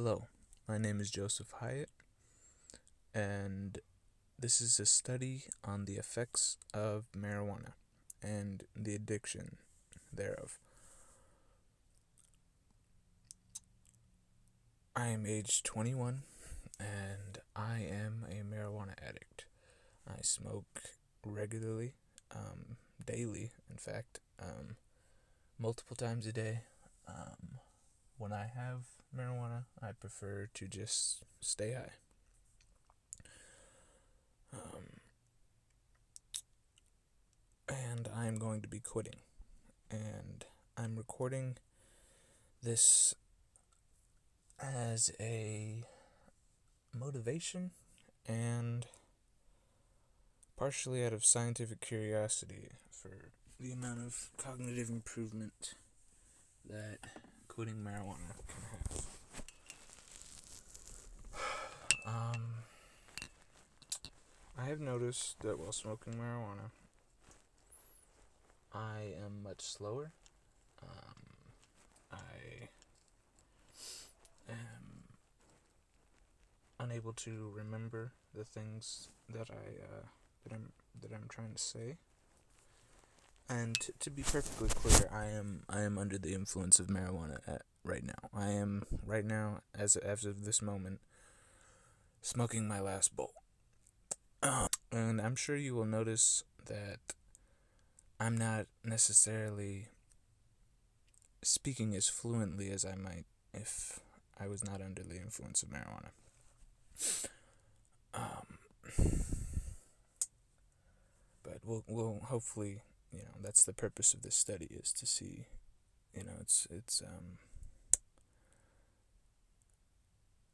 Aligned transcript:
Hello, 0.00 0.28
my 0.68 0.78
name 0.78 1.00
is 1.00 1.10
Joseph 1.10 1.50
Hyatt, 1.58 1.88
and 3.12 3.80
this 4.38 4.60
is 4.60 4.78
a 4.78 4.86
study 4.86 5.46
on 5.64 5.86
the 5.86 5.94
effects 5.94 6.56
of 6.72 7.06
marijuana 7.18 7.72
and 8.22 8.62
the 8.76 8.94
addiction 8.94 9.56
thereof. 10.12 10.60
I 14.94 15.08
am 15.08 15.26
age 15.26 15.64
21 15.64 16.22
and 16.78 17.38
I 17.56 17.80
am 17.80 18.24
a 18.30 18.44
marijuana 18.44 18.94
addict. 19.04 19.46
I 20.06 20.20
smoke 20.22 20.80
regularly, 21.26 21.94
um, 22.32 22.76
daily, 23.04 23.50
in 23.68 23.78
fact, 23.78 24.20
um, 24.40 24.76
multiple 25.58 25.96
times 25.96 26.24
a 26.24 26.32
day. 26.32 26.60
Um, 27.08 27.58
when 28.16 28.32
I 28.32 28.48
have 28.54 28.97
marijuana, 29.16 29.64
I 29.82 29.92
prefer 29.92 30.48
to 30.54 30.68
just 30.68 31.22
stay 31.40 31.72
high. 31.72 31.92
Um, 34.52 34.84
and 37.68 38.08
I'm 38.14 38.38
going 38.38 38.62
to 38.62 38.68
be 38.68 38.80
quitting. 38.80 39.20
And 39.90 40.44
I'm 40.76 40.96
recording 40.96 41.56
this 42.62 43.14
as 44.60 45.10
a 45.20 45.82
motivation 46.94 47.70
and 48.26 48.86
partially 50.56 51.04
out 51.04 51.12
of 51.12 51.24
scientific 51.24 51.80
curiosity 51.80 52.70
for 52.90 53.32
the 53.60 53.72
amount 53.72 54.00
of 54.00 54.30
cognitive 54.36 54.88
improvement 54.88 55.74
that 56.68 56.98
quitting 57.58 57.74
marijuana 57.74 58.38
can 58.46 58.62
have. 62.06 62.34
Um, 62.36 62.42
I 64.56 64.66
have 64.66 64.78
noticed 64.78 65.40
that 65.40 65.58
while 65.58 65.72
smoking 65.72 66.12
marijuana, 66.12 66.70
I 68.72 69.12
am 69.24 69.42
much 69.42 69.60
slower. 69.60 70.12
Um, 70.84 71.24
I 72.12 72.68
am 74.48 75.02
unable 76.78 77.12
to 77.14 77.50
remember 77.56 78.12
the 78.36 78.44
things 78.44 79.08
that 79.34 79.50
I 79.50 79.82
uh, 79.82 80.06
that 80.44 80.54
I'm 80.54 80.70
that 81.00 81.10
I'm 81.12 81.26
trying 81.28 81.54
to 81.54 81.60
say. 81.60 81.96
And 83.50 83.76
to 84.00 84.10
be 84.10 84.22
perfectly 84.22 84.68
clear, 84.68 85.08
I 85.10 85.26
am 85.26 85.62
I 85.70 85.80
am 85.80 85.96
under 85.96 86.18
the 86.18 86.34
influence 86.34 86.78
of 86.78 86.88
marijuana 86.88 87.38
at, 87.46 87.62
right 87.82 88.04
now. 88.04 88.28
I 88.34 88.50
am 88.50 88.84
right 89.06 89.24
now, 89.24 89.60
as 89.74 89.96
as 89.96 90.26
of 90.26 90.44
this 90.44 90.60
moment, 90.60 91.00
smoking 92.20 92.68
my 92.68 92.80
last 92.80 93.16
bowl. 93.16 93.32
Uh, 94.42 94.68
and 94.92 95.20
I'm 95.20 95.34
sure 95.34 95.56
you 95.56 95.74
will 95.74 95.86
notice 95.86 96.44
that 96.66 96.98
I'm 98.20 98.36
not 98.36 98.66
necessarily 98.84 99.88
speaking 101.42 101.94
as 101.94 102.08
fluently 102.08 102.70
as 102.70 102.84
I 102.84 102.96
might 102.96 103.24
if 103.54 104.00
I 104.38 104.46
was 104.46 104.62
not 104.64 104.82
under 104.82 105.02
the 105.02 105.16
influence 105.16 105.62
of 105.62 105.70
marijuana. 105.70 106.10
Um, 108.12 108.58
but 111.42 111.58
we'll 111.64 111.84
we'll 111.86 112.20
hopefully 112.24 112.82
you 113.12 113.20
know 113.20 113.34
that's 113.42 113.64
the 113.64 113.72
purpose 113.72 114.14
of 114.14 114.22
this 114.22 114.34
study 114.34 114.68
is 114.70 114.92
to 114.92 115.06
see 115.06 115.46
you 116.14 116.24
know 116.24 116.32
it's 116.40 116.66
it's 116.70 117.02
um 117.02 117.38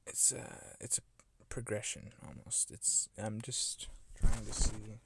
it's 0.06 0.32
uh 0.32 0.74
it's 0.80 0.98
a 0.98 1.02
progression 1.48 2.10
almost. 2.26 2.70
It's 2.70 3.08
i'm 3.22 3.40
just 3.40 3.88
trying 4.20 4.44
to 4.44 4.52
see 4.52 4.98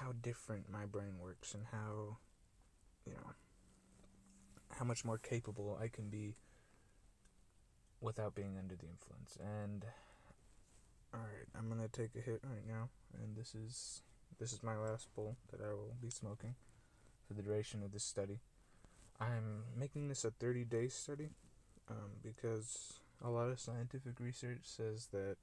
how 0.00 0.12
different 0.22 0.70
my 0.70 0.86
brain 0.86 1.18
works 1.20 1.54
and 1.54 1.64
how 1.72 2.18
you 3.04 3.12
know 3.12 3.32
how 4.78 4.84
much 4.84 5.04
more 5.04 5.18
capable 5.18 5.78
i 5.82 5.88
can 5.88 6.08
be 6.08 6.36
without 8.00 8.34
being 8.34 8.56
under 8.58 8.76
the 8.76 8.86
influence. 8.86 9.36
And 9.40 9.84
all 11.12 11.20
right 11.20 11.48
i'm 11.58 11.68
gonna 11.68 11.88
take 11.88 12.14
a 12.16 12.20
hit 12.20 12.40
right 12.44 12.66
now 12.66 12.88
and 13.22 13.36
this 13.36 13.54
is 13.54 14.02
this 14.38 14.52
is 14.52 14.62
my 14.62 14.76
last 14.76 15.14
bowl 15.14 15.36
that 15.50 15.60
I 15.60 15.72
will 15.72 15.96
be 16.00 16.10
smoking 16.10 16.54
for 17.26 17.34
the 17.34 17.42
duration 17.42 17.82
of 17.82 17.92
this 17.92 18.04
study. 18.04 18.40
I'm 19.20 19.64
making 19.76 20.08
this 20.08 20.24
a 20.24 20.30
30 20.30 20.64
day 20.64 20.88
study 20.88 21.30
um, 21.90 22.20
because 22.22 23.00
a 23.22 23.30
lot 23.30 23.48
of 23.48 23.58
scientific 23.58 24.20
research 24.20 24.60
says 24.62 25.08
that 25.12 25.36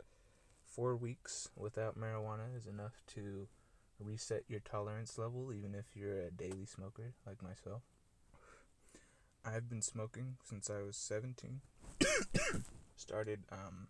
four 0.66 0.96
weeks 0.96 1.50
without 1.58 2.00
marijuana 2.00 2.56
is 2.58 2.68
enough 2.68 3.04
to 3.16 3.48
reset 4.00 4.44
your 4.48 4.60
tolerance 4.62 5.18
level, 5.18 5.52
even 5.54 5.76
if 5.76 5.86
you're 5.96 6.20
a 6.20 6.32
daily 6.32 6.66
smoker 6.66 7.14
like 7.26 7.44
myself. 7.44 7.82
I've 9.46 9.70
been 9.70 9.82
smoking 9.82 10.38
since 10.44 10.70
I 10.70 10.82
was 10.82 10.98
17. 10.98 11.62
Started 12.96 13.44
um, 13.52 13.88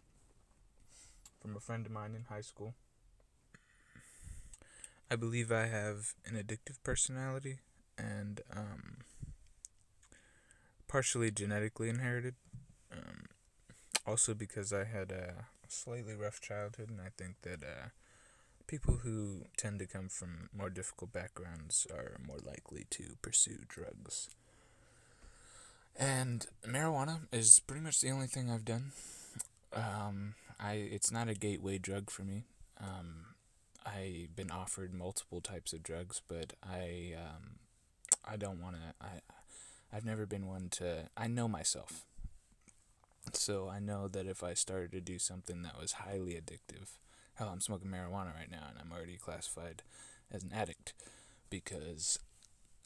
from 1.41 1.55
a 1.55 1.59
friend 1.59 1.85
of 1.85 1.91
mine 1.91 2.13
in 2.15 2.25
high 2.25 2.41
school 2.41 2.73
I 5.09 5.15
believe 5.15 5.51
I 5.51 5.67
have 5.67 6.13
an 6.25 6.35
addictive 6.35 6.81
personality 6.83 7.59
and 7.97 8.41
um, 8.55 8.97
partially 10.87 11.31
genetically 11.31 11.89
inherited. 11.89 12.35
Um, 12.91 13.25
also 14.05 14.33
because 14.33 14.71
I 14.71 14.85
had 14.85 15.11
a 15.11 15.45
slightly 15.67 16.15
rough 16.15 16.39
childhood, 16.39 16.89
and 16.89 17.01
I 17.01 17.09
think 17.17 17.41
that 17.41 17.63
uh, 17.63 17.89
people 18.67 18.95
who 19.03 19.45
tend 19.57 19.79
to 19.79 19.87
come 19.87 20.09
from 20.09 20.49
more 20.55 20.69
difficult 20.69 21.11
backgrounds 21.11 21.87
are 21.91 22.17
more 22.25 22.39
likely 22.43 22.85
to 22.91 23.17
pursue 23.21 23.59
drugs. 23.67 24.29
And 25.97 26.45
marijuana 26.67 27.21
is 27.31 27.59
pretty 27.59 27.81
much 27.81 28.01
the 28.01 28.11
only 28.11 28.27
thing 28.27 28.49
I've 28.49 28.65
done. 28.65 28.91
Um, 29.73 30.35
I 30.59 30.73
it's 30.73 31.11
not 31.11 31.29
a 31.29 31.33
gateway 31.33 31.77
drug 31.77 32.09
for 32.09 32.23
me. 32.23 32.43
Um, 32.79 33.34
I've 33.85 34.35
been 34.35 34.51
offered 34.51 34.93
multiple 34.93 35.41
types 35.41 35.71
of 35.73 35.83
drugs, 35.83 36.21
but 36.27 36.53
I 36.63 37.13
um, 37.17 37.59
I 38.25 38.37
don't 38.37 38.61
want 38.61 38.75
to. 38.77 39.05
I 39.05 39.21
I've 39.93 40.05
never 40.05 40.25
been 40.25 40.47
one 40.47 40.69
to. 40.71 41.09
I 41.15 41.27
know 41.27 41.47
myself, 41.47 42.05
so 43.33 43.69
I 43.69 43.79
know 43.79 44.07
that 44.07 44.25
if 44.25 44.43
I 44.43 44.53
started 44.53 44.91
to 44.93 45.01
do 45.01 45.19
something 45.19 45.61
that 45.61 45.79
was 45.79 45.93
highly 45.93 46.33
addictive, 46.33 46.97
hell, 47.35 47.49
I'm 47.51 47.61
smoking 47.61 47.89
marijuana 47.91 48.35
right 48.35 48.49
now, 48.51 48.63
and 48.69 48.77
I'm 48.79 48.91
already 48.91 49.17
classified 49.17 49.83
as 50.31 50.43
an 50.43 50.51
addict 50.53 50.93
because 51.49 52.19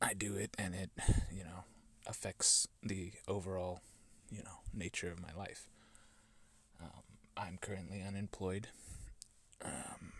I 0.02 0.14
do 0.14 0.36
it, 0.36 0.56
and 0.60 0.76
it 0.76 0.90
you 1.32 1.44
know 1.44 1.64
affects 2.08 2.68
the 2.84 3.14
overall 3.28 3.82
you 4.32 4.44
know 4.44 4.60
nature 4.74 5.10
of 5.10 5.22
my 5.22 5.34
life. 5.38 5.70
Um, 6.82 7.04
I'm 7.38 7.58
currently 7.62 8.02
unemployed. 8.06 8.68
Um, 9.64 10.14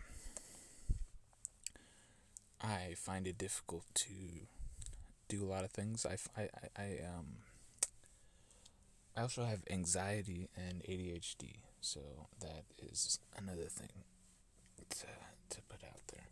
I 2.62 2.94
find 2.96 3.26
it 3.26 3.38
difficult 3.38 3.84
to 3.94 4.12
do 5.28 5.44
a 5.44 5.46
lot 5.46 5.64
of 5.64 5.70
things. 5.70 6.04
I, 6.04 6.16
I, 6.40 6.48
I, 6.76 6.84
um, 7.06 7.26
I 9.16 9.22
also 9.22 9.44
have 9.44 9.62
anxiety 9.70 10.48
and 10.56 10.82
ADHD, 10.82 11.56
so 11.80 12.00
that 12.40 12.64
is 12.78 13.18
another 13.36 13.64
thing 13.64 14.04
to, 14.90 15.06
to 15.56 15.62
put 15.68 15.84
out 15.84 16.00
there. 16.12 16.26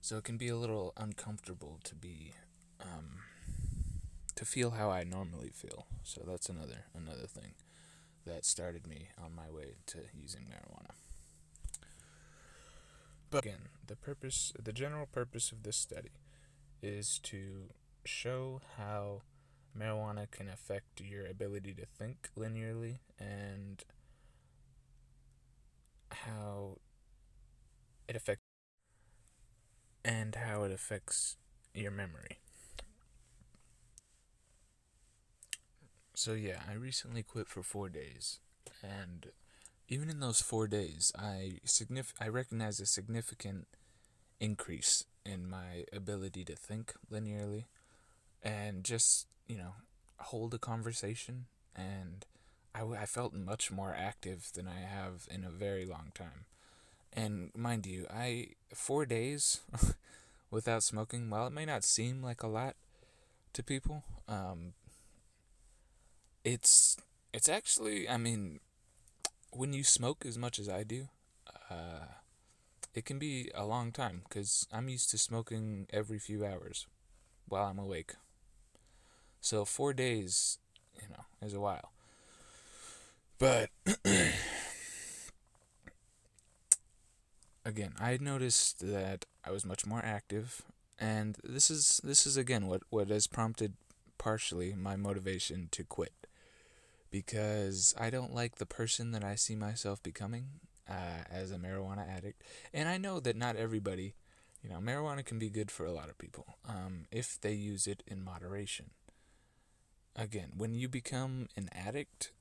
So 0.00 0.18
it 0.18 0.24
can 0.24 0.36
be 0.36 0.48
a 0.48 0.56
little 0.56 0.92
uncomfortable 0.96 1.80
to 1.84 1.94
be, 1.94 2.34
um, 2.80 3.20
to 4.36 4.44
feel 4.44 4.72
how 4.72 4.90
I 4.90 5.04
normally 5.04 5.50
feel. 5.50 5.86
So 6.02 6.22
that's 6.26 6.48
another 6.48 6.84
another 6.94 7.26
thing 7.26 7.54
that 8.26 8.44
started 8.44 8.86
me 8.86 9.08
on 9.22 9.34
my 9.34 9.50
way 9.50 9.76
to 9.86 9.98
using 10.14 10.42
marijuana. 10.42 10.94
Again, 13.38 13.68
the 13.86 13.96
purpose, 13.96 14.52
the 14.62 14.72
general 14.72 15.06
purpose 15.06 15.50
of 15.50 15.62
this 15.62 15.76
study 15.76 16.12
is 16.82 17.18
to 17.24 17.70
show 18.04 18.60
how 18.76 19.22
marijuana 19.76 20.30
can 20.30 20.48
affect 20.48 21.00
your 21.00 21.26
ability 21.26 21.74
to 21.74 21.84
think 21.86 22.30
linearly 22.38 22.98
and 23.18 23.82
how 26.10 26.78
it 28.08 28.14
affects 28.14 28.44
and 30.04 30.34
how 30.36 30.62
it 30.62 30.70
affects 30.70 31.36
your 31.74 31.90
memory. 31.90 32.38
So 36.14 36.34
yeah, 36.34 36.60
I 36.70 36.74
recently 36.74 37.22
quit 37.22 37.48
for 37.48 37.62
4 37.62 37.88
days 37.88 38.38
and 38.82 39.26
even 39.88 40.10
in 40.10 40.20
those 40.20 40.40
four 40.40 40.66
days, 40.66 41.12
I 41.16 41.60
signif- 41.66 42.14
I 42.20 42.28
recognize 42.28 42.80
a 42.80 42.86
significant 42.86 43.66
increase 44.40 45.04
in 45.24 45.48
my 45.48 45.84
ability 45.92 46.44
to 46.44 46.56
think 46.56 46.94
linearly 47.10 47.64
and 48.42 48.84
just, 48.84 49.26
you 49.46 49.56
know, 49.56 49.74
hold 50.18 50.54
a 50.54 50.58
conversation 50.58 51.46
and 51.74 52.26
I, 52.74 52.82
I 52.82 53.06
felt 53.06 53.34
much 53.34 53.70
more 53.70 53.94
active 53.96 54.50
than 54.54 54.66
I 54.66 54.80
have 54.80 55.26
in 55.30 55.44
a 55.44 55.50
very 55.50 55.86
long 55.86 56.12
time. 56.14 56.46
And 57.12 57.50
mind 57.54 57.86
you, 57.86 58.06
I 58.12 58.48
four 58.74 59.06
days 59.06 59.60
without 60.50 60.82
smoking, 60.82 61.30
while 61.30 61.46
it 61.46 61.52
may 61.52 61.64
not 61.64 61.84
seem 61.84 62.22
like 62.22 62.42
a 62.42 62.48
lot 62.48 62.74
to 63.52 63.62
people, 63.62 64.02
um, 64.28 64.72
it's 66.44 66.96
it's 67.32 67.48
actually 67.48 68.08
I 68.08 68.16
mean, 68.16 68.58
when 69.54 69.72
you 69.72 69.84
smoke 69.84 70.24
as 70.26 70.36
much 70.36 70.58
as 70.58 70.68
I 70.68 70.82
do, 70.82 71.08
uh, 71.70 72.06
it 72.94 73.04
can 73.04 73.18
be 73.18 73.50
a 73.54 73.64
long 73.64 73.92
time 73.92 74.22
because 74.28 74.66
I'm 74.72 74.88
used 74.88 75.10
to 75.10 75.18
smoking 75.18 75.86
every 75.92 76.18
few 76.18 76.44
hours 76.44 76.86
while 77.48 77.66
I'm 77.66 77.78
awake. 77.78 78.14
So 79.40 79.64
four 79.64 79.92
days, 79.92 80.58
you 81.00 81.08
know, 81.08 81.24
is 81.46 81.54
a 81.54 81.60
while. 81.60 81.92
But 83.38 83.70
again, 87.64 87.92
I 87.98 88.18
noticed 88.20 88.80
that 88.80 89.26
I 89.44 89.50
was 89.50 89.64
much 89.64 89.84
more 89.84 90.00
active, 90.04 90.62
and 90.98 91.36
this 91.42 91.70
is 91.70 92.00
this 92.04 92.26
is 92.26 92.36
again 92.36 92.68
what 92.68 92.82
what 92.90 93.08
has 93.08 93.26
prompted 93.26 93.74
partially 94.18 94.74
my 94.74 94.96
motivation 94.96 95.68
to 95.72 95.82
quit 95.84 96.23
because 97.14 97.94
I 97.96 98.10
don't 98.10 98.34
like 98.34 98.56
the 98.56 98.66
person 98.66 99.12
that 99.12 99.22
I 99.22 99.36
see 99.36 99.54
myself 99.54 100.02
becoming 100.02 100.46
uh, 100.90 101.22
as 101.30 101.52
a 101.52 101.58
marijuana 101.58 102.04
addict, 102.08 102.42
and 102.72 102.88
I 102.88 102.98
know 102.98 103.20
that 103.20 103.36
not 103.36 103.54
everybody, 103.54 104.16
you 104.64 104.68
know, 104.68 104.78
marijuana 104.80 105.24
can 105.24 105.38
be 105.38 105.48
good 105.48 105.70
for 105.70 105.86
a 105.86 105.92
lot 105.92 106.08
of 106.08 106.18
people 106.18 106.56
um, 106.68 107.04
if 107.12 107.40
they 107.40 107.52
use 107.52 107.86
it 107.86 108.02
in 108.08 108.24
moderation. 108.24 108.90
Again, 110.16 110.54
when 110.56 110.74
you 110.74 110.88
become 110.88 111.46
an 111.56 111.68
addict, 111.72 112.32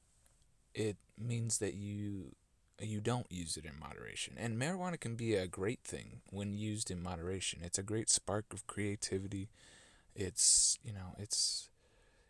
it 0.74 0.98
means 1.20 1.60
that 1.60 1.76
you 1.76 2.32
you 2.82 3.00
don't 3.00 3.32
use 3.32 3.56
it 3.58 3.66
in 3.66 3.80
moderation. 3.80 4.34
And 4.40 4.60
marijuana 4.60 5.00
can 5.00 5.14
be 5.14 5.36
a 5.36 5.46
great 5.46 5.84
thing 5.84 6.22
when 6.32 6.58
used 6.58 6.90
in 6.90 7.00
moderation. 7.00 7.60
It's 7.64 7.78
a 7.78 7.84
great 7.84 8.10
spark 8.10 8.46
of 8.52 8.66
creativity. 8.66 9.50
It's, 10.16 10.80
you 10.84 10.94
know, 10.94 11.14
it's 11.20 11.70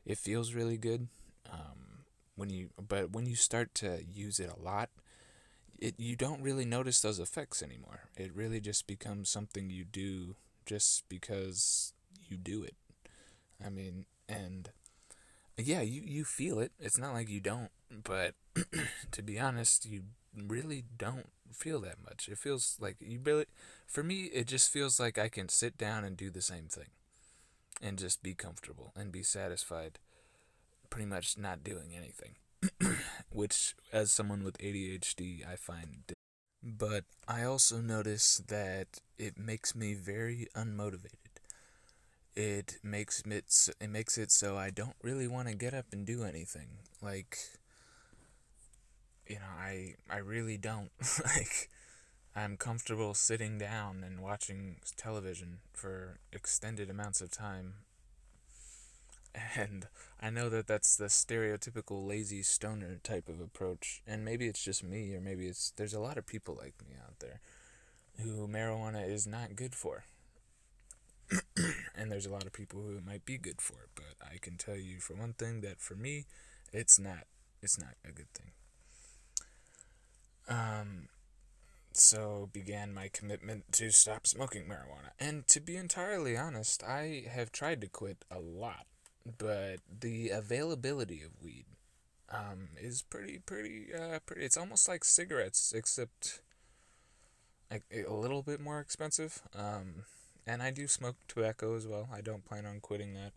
it 0.06 0.18
feels 0.18 0.54
really 0.54 0.78
good. 0.78 1.07
Um, 1.50 1.93
when 2.36 2.50
you 2.50 2.70
but 2.78 3.12
when 3.12 3.26
you 3.26 3.36
start 3.36 3.74
to 3.76 4.04
use 4.12 4.40
it 4.40 4.50
a 4.50 4.62
lot, 4.62 4.90
it 5.80 5.96
you 5.98 6.16
don't 6.16 6.42
really 6.42 6.66
notice 6.66 7.02
those 7.02 7.20
effects 7.20 7.62
anymore. 7.62 8.02
It 8.16 8.36
really 8.36 8.60
just 8.60 8.88
becomes 8.88 9.30
something 9.30 9.70
you 9.70 9.84
do 9.84 10.36
just 10.66 11.08
because 11.10 11.94
you 12.28 12.38
do 12.38 12.64
it. 12.64 12.76
I 13.64 13.70
mean, 13.70 14.06
and 14.28 14.70
yeah, 15.58 15.82
you 15.82 16.02
you 16.06 16.24
feel 16.24 16.60
it. 16.60 16.72
It's 16.80 16.98
not 16.98 17.14
like 17.14 17.30
you 17.30 17.40
don't, 17.40 17.72
but 18.04 18.36
to 19.12 19.22
be 19.22 19.40
honest, 19.40 19.86
you 19.86 20.04
really 20.36 20.84
don't 20.98 21.30
feel 21.52 21.80
that 21.82 22.04
much. 22.04 22.28
It 22.30 22.38
feels 22.38 22.78
like 22.80 22.98
you 23.00 23.20
really 23.24 23.46
for 23.86 24.04
me 24.04 24.24
it 24.26 24.48
just 24.48 24.72
feels 24.72 25.00
like 25.00 25.18
I 25.18 25.30
can 25.30 25.50
sit 25.50 25.78
down 25.78 26.04
and 26.04 26.18
do 26.18 26.30
the 26.30 26.42
same 26.42 26.66
thing 26.66 26.90
and 27.82 28.00
just 28.00 28.24
be 28.24 28.34
comfortable 28.34 28.92
and 28.96 29.12
be 29.12 29.24
satisfied 29.24 30.00
pretty 30.94 31.10
much 31.10 31.40
not 31.40 31.63
doing 31.63 31.90
anything. 31.98 32.36
Which 33.31 33.74
as 33.92 34.12
someone 34.12 34.44
with 34.44 34.60
ADHD 34.60 35.44
I 35.44 35.56
find 35.56 36.13
but 36.62 37.06
I 37.28 37.44
also 37.44 37.81
notice 37.81 38.38
that 38.48 39.00
it 39.18 39.38
makes 39.38 39.75
me 39.75 39.95
very 39.95 40.48
unmotivated. 40.56 41.34
It 42.36 42.78
makes 42.84 43.24
it 43.25 43.69
it 43.81 43.90
makes 43.90 44.19
it 44.19 44.31
so 44.31 44.56
I 44.56 44.69
don't 44.69 44.95
really 45.01 45.28
want 45.28 45.48
to 45.48 45.56
get 45.56 45.74
up 45.74 45.88
and 45.92 46.06
do 46.06 46.24
anything. 46.24 46.68
Like 47.01 47.39
you 49.28 49.38
know, 49.38 49.54
I 49.60 49.96
I 50.12 50.18
really 50.18 50.57
don't 50.57 50.92
like 51.25 51.69
I'm 52.36 52.56
comfortable 52.56 53.16
sitting 53.16 53.57
down 53.57 54.04
and 54.06 54.22
watching 54.22 54.75
television 54.96 55.57
for 55.74 56.19
extended 56.31 56.92
amounts 56.92 57.19
of 57.19 57.31
time. 57.31 57.74
And 59.56 59.88
I 60.22 60.30
know 60.30 60.50
that 60.50 60.68
that's 60.68 60.96
the 60.96 61.06
stereotypical 61.06 62.08
lazy 62.08 62.44
stoner 62.44 63.00
type 63.04 63.28
of 63.28 63.40
approach, 63.40 64.02
and 64.06 64.24
maybe 64.24 64.48
it's 64.48 64.64
just 64.64 64.84
me 64.84 65.14
or 65.16 65.22
maybe 65.22 65.48
it's 65.48 65.72
there's 65.76 65.94
a 65.94 66.00
lot 66.00 66.18
of 66.18 66.26
people 66.26 66.58
like 66.60 66.76
me 66.88 66.96
out 67.04 67.20
there 67.20 67.40
who 68.22 68.48
marijuana 68.48 69.08
is 69.08 69.26
not 69.28 69.56
good 69.56 69.76
for. 69.76 70.06
and 71.96 72.12
there's 72.12 72.26
a 72.26 72.32
lot 72.32 72.46
of 72.46 72.54
people 72.54 72.82
who 72.82 72.98
it 72.98 73.06
might 73.06 73.26
be 73.26 73.38
good 73.38 73.62
for, 73.62 73.88
but 73.96 74.16
I 74.22 74.38
can 74.40 74.58
tell 74.58 74.76
you 74.76 75.00
for 75.00 75.16
one 75.16 75.34
thing 75.34 75.62
that 75.62 75.80
for 75.80 75.96
me 75.96 76.26
it's 76.72 77.00
not 77.00 77.26
it's 77.62 77.80
not 77.80 77.96
a 78.08 78.12
good 78.12 78.32
thing. 78.34 78.52
Um, 80.50 81.08
so 81.94 82.50
began 82.52 82.94
my 82.94 83.08
commitment 83.08 83.72
to 83.74 83.92
stop 83.92 84.28
smoking 84.28 84.64
marijuana. 84.64 85.12
And 85.20 85.48
to 85.48 85.62
be 85.62 85.78
entirely 85.78 86.36
honest, 86.36 86.84
I 86.84 87.26
have 87.32 87.52
tried 87.52 87.82
to 87.82 87.88
quit 87.88 88.26
a 88.30 88.40
lot, 88.40 88.86
but 89.38 89.78
the 90.00 90.30
availability 90.30 91.22
of 91.22 91.42
weed 91.42 91.66
um, 92.30 92.70
is 92.80 93.02
pretty, 93.02 93.40
pretty, 93.40 93.88
uh, 93.94 94.20
pretty. 94.25 94.44
It's 94.44 94.58
almost 94.58 94.88
like 94.88 95.04
cigarettes, 95.04 95.74
except 95.75 96.42
like 97.72 97.84
a 98.08 98.14
little 98.14 98.42
bit 98.42 98.60
more 98.60 98.80
expensive. 98.80 99.42
Um, 99.56 100.06
and 100.46 100.62
I 100.62 100.72
do 100.72 100.88
smoke 100.88 101.16
tobacco 101.28 101.75
as 101.75 101.88
well. 101.88 102.10
I 102.14 102.22
don't 102.22 102.46
plan 102.46 102.66
on 102.66 102.80
quitting 102.81 103.14
that 103.14 103.31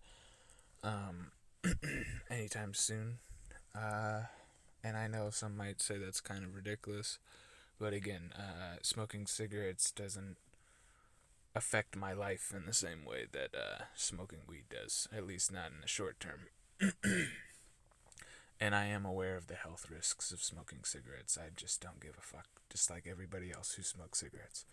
um, 0.83 1.31
anytime 2.31 2.75
soon. 2.75 3.19
Uh, 3.75 4.23
and 4.83 4.97
I 4.97 5.07
know 5.07 5.31
some 5.31 5.57
might 5.57 5.81
say 5.81 5.99
that's 5.99 6.21
kind 6.21 6.45
of 6.45 6.55
ridiculous, 6.55 7.19
but 7.79 7.93
again, 7.93 8.33
uh, 8.37 8.77
smoking 8.83 9.27
cigarettes 9.27 9.91
doesn't 9.91 10.37
affect 11.57 11.97
my 11.97 12.13
life 12.13 12.53
in 12.55 12.67
the 12.67 12.75
same 12.75 13.05
way 13.05 13.25
that 13.33 13.55
uh, 13.55 13.85
smoking 13.95 14.41
weed 14.47 14.65
does, 14.71 15.09
at 15.17 15.27
least 15.27 15.51
not 15.51 15.71
in 15.73 15.81
the 15.81 15.89
short 15.89 16.21
term. 16.21 16.49
and 18.61 18.75
I 18.75 18.85
am 18.85 19.07
aware 19.07 19.37
of 19.37 19.47
the 19.47 19.55
health 19.55 19.87
risks 19.91 20.31
of 20.33 20.43
smoking 20.43 20.81
cigarettes. 20.85 21.39
I 21.39 21.49
just 21.57 21.81
don't 21.81 22.01
give 22.01 22.17
a 22.19 22.23
fuck, 22.23 22.47
just 22.71 22.91
like 22.91 23.07
everybody 23.11 23.51
else 23.51 23.73
who 23.73 23.83
smokes 23.83 24.19
cigarettes. 24.19 24.67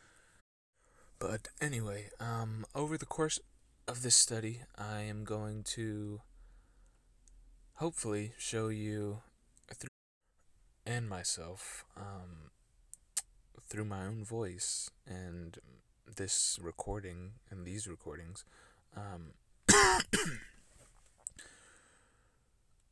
But 1.19 1.47
anyway, 1.62 2.09
um, 2.19 2.65
over 2.75 2.97
the 2.97 3.06
course 3.06 3.39
of 3.88 4.03
this 4.03 4.15
study, 4.15 4.62
I 4.77 5.01
am 5.03 5.24
going 5.24 5.63
to 5.75 6.19
hopefully 7.75 8.33
show 8.38 8.68
you 8.68 9.21
and 10.86 11.08
myself 11.08 11.86
um, 11.96 12.51
through 13.69 13.86
my 13.86 14.05
own 14.05 14.25
voice 14.25 14.89
and 15.08 15.58
this 16.15 16.60
recording 16.62 17.34
and 17.50 17.65
these 17.65 17.88
recordings 17.88 18.43
um, 18.96 19.34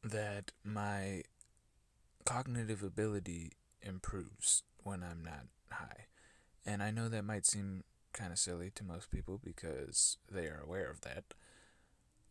that 0.03 0.51
my 0.63 1.23
cognitive 2.25 2.83
ability 2.83 3.51
improves 3.81 4.63
when 4.83 5.03
I'm 5.03 5.23
not 5.23 5.45
high. 5.69 6.05
And 6.65 6.83
I 6.83 6.91
know 6.91 7.09
that 7.09 7.25
might 7.25 7.45
seem 7.45 7.83
kind 8.13 8.31
of 8.31 8.39
silly 8.39 8.71
to 8.75 8.83
most 8.83 9.11
people 9.11 9.39
because 9.43 10.17
they 10.29 10.45
are 10.45 10.61
aware 10.63 10.89
of 10.89 11.01
that. 11.01 11.23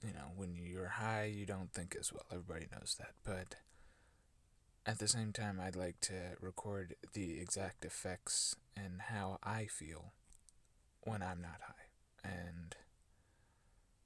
You 0.03 0.13
know, 0.13 0.33
when 0.35 0.55
you're 0.55 0.89
high, 0.89 1.25
you 1.25 1.47
don't 1.47 1.73
think 1.73 1.97
as 1.99 2.13
well. 2.13 2.25
Everybody 2.31 2.67
knows 2.73 2.97
that. 2.99 3.13
But 3.25 3.57
at 4.87 4.99
the 4.99 5.09
same 5.09 5.33
time, 5.33 5.61
I'd 5.61 5.77
like 5.77 6.01
to 6.03 6.37
record 6.41 6.95
the 7.13 7.39
exact 7.41 7.85
effects 7.85 8.57
and 8.77 9.03
how 9.09 9.39
I 9.43 9.67
feel 9.67 10.13
when 11.03 11.23
I'm 11.23 11.41
not 11.41 11.61
high, 11.67 12.29
and 12.29 12.77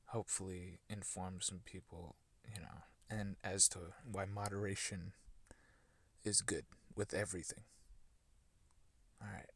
hopefully 0.06 0.78
inform 0.88 1.40
some 1.40 1.60
people, 1.64 2.16
you 2.54 2.60
know, 2.60 2.84
and 3.10 3.36
as 3.42 3.68
to 3.68 3.78
why 4.10 4.24
moderation 4.24 5.12
is 6.24 6.40
good 6.40 6.64
with 6.96 7.12
everything. 7.12 7.64
Alright. 9.22 9.46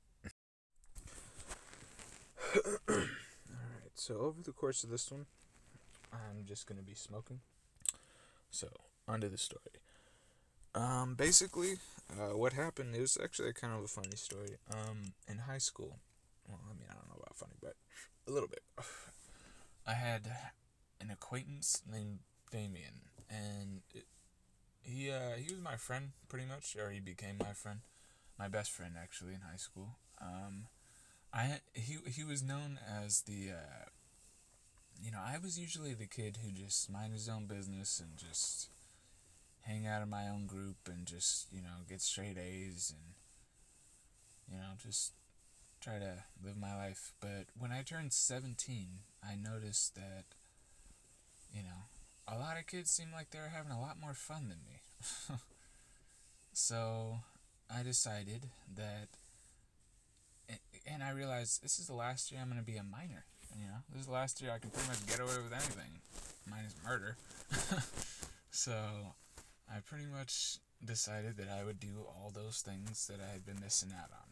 Alright, 2.89 3.95
so 3.95 4.17
over 4.17 4.43
the 4.43 4.53
course 4.53 4.83
of 4.85 4.91
this 4.91 5.11
one, 5.11 5.27
I'm 6.13 6.45
just 6.47 6.67
going 6.67 6.79
to 6.79 6.85
be 6.85 6.95
smoking. 6.95 7.41
So, 8.51 8.69
onto 9.07 9.29
the 9.29 9.39
story. 9.39 9.83
Um, 10.75 11.15
basically, 11.15 11.75
uh, 12.11 12.37
what 12.37 12.53
happened 12.53 12.95
is 12.95 13.19
actually 13.23 13.53
kind 13.53 13.75
of 13.75 13.85
a 13.85 13.89
funny 13.89 14.17
story. 14.17 14.57
Um, 14.73 15.13
in 15.29 15.39
high 15.39 15.59
school, 15.59 15.99
well, 16.49 16.61
I 16.71 16.75
mean, 16.75 16.89
I 16.91 16.95
don't 16.95 17.08
funny, 17.37 17.55
but 17.61 17.75
a 18.27 18.31
little 18.31 18.49
bit. 18.49 18.63
I 19.87 19.95
had 19.95 20.31
an 21.01 21.11
acquaintance 21.11 21.83
named 21.91 22.21
Damien, 22.51 23.09
and 23.31 23.81
it, 23.95 24.07
he 24.83 25.11
uh, 25.11 25.37
he 25.37 25.53
was 25.53 25.63
my 25.63 25.77
friend 25.77 26.13
pretty 26.29 26.47
much, 26.47 26.77
or 26.77 26.91
he 26.91 27.01
became 27.01 27.37
my 27.41 27.53
friend, 27.53 27.81
my 28.39 28.49
best 28.49 28.71
friend 28.71 28.95
actually 29.01 29.35
in 29.35 29.41
high 29.41 29.57
school. 29.57 29.97
Um, 30.21 30.67
I 31.33 31.61
he 31.75 31.99
he 32.07 32.25
was 32.25 32.43
known 32.43 32.79
as 32.87 33.23
the 33.23 33.51
uh, 33.53 33.89
you 35.03 35.11
know 35.11 35.21
I 35.25 35.39
was 35.43 35.59
usually 35.59 35.95
the 35.95 36.07
kid 36.07 36.39
who 36.45 36.51
just 36.51 36.91
mind 36.91 37.13
his 37.13 37.29
own 37.29 37.47
business 37.47 38.01
and 38.01 38.17
just 38.17 38.71
hang 39.69 39.87
out 39.87 40.03
in 40.03 40.09
my 40.09 40.29
own 40.29 40.47
group 40.47 40.77
and 40.89 41.07
just, 41.07 41.47
you 41.53 41.61
know, 41.61 41.85
get 41.89 42.01
straight 42.01 42.39
A's 42.39 42.93
and, 42.95 43.15
you 44.51 44.57
know, 44.57 44.73
just 44.83 45.13
try 45.81 45.99
to 45.99 46.25
live 46.45 46.57
my 46.57 46.75
life. 46.77 47.13
But 47.21 47.47
when 47.59 47.73
I 47.73 47.83
turned 47.83 48.13
17, 48.13 48.89
I 49.23 49.35
noticed 49.35 49.95
that, 49.95 50.25
you 51.53 51.63
know, 51.63 51.87
a 52.27 52.39
lot 52.39 52.59
of 52.59 52.67
kids 52.67 52.91
seemed 52.91 53.13
like 53.13 53.31
they 53.31 53.39
were 53.39 53.53
having 53.55 53.73
a 53.73 53.81
lot 53.81 54.01
more 54.01 54.15
fun 54.15 54.49
than 54.49 54.59
me. 54.67 54.81
so 56.53 57.21
I 57.75 57.83
decided 57.83 58.47
that, 58.77 59.09
and 60.87 61.03
I 61.03 61.11
realized 61.11 61.63
this 61.63 61.79
is 61.79 61.87
the 61.87 61.95
last 61.95 62.31
year 62.31 62.41
I'm 62.41 62.49
going 62.49 62.61
to 62.61 62.67
be 62.67 62.77
a 62.77 62.83
minor. 62.83 63.25
You 63.59 63.67
know, 63.67 63.79
this 63.91 64.01
is 64.01 64.07
the 64.07 64.13
last 64.13 64.43
year 64.43 64.53
I 64.55 64.59
can 64.59 64.71
pretty 64.71 64.89
much 64.89 65.07
get 65.07 65.21
away 65.21 65.43
with 65.43 65.53
anything, 65.53 66.01
minus 66.49 66.75
murder. 66.85 67.17
so 68.51 68.75
I 69.71 69.81
pretty 69.81 70.07
much 70.07 70.59
decided 70.85 71.37
that 71.39 71.49
I 71.49 71.65
would 71.65 71.81
do 71.81 72.07
all 72.07 72.31
those 72.35 72.61
things 72.61 73.07
that 73.09 73.21
I 73.27 73.33
had 73.33 73.45
been 73.45 73.61
missing 73.61 73.91
out 73.99 74.11
on. 74.13 74.29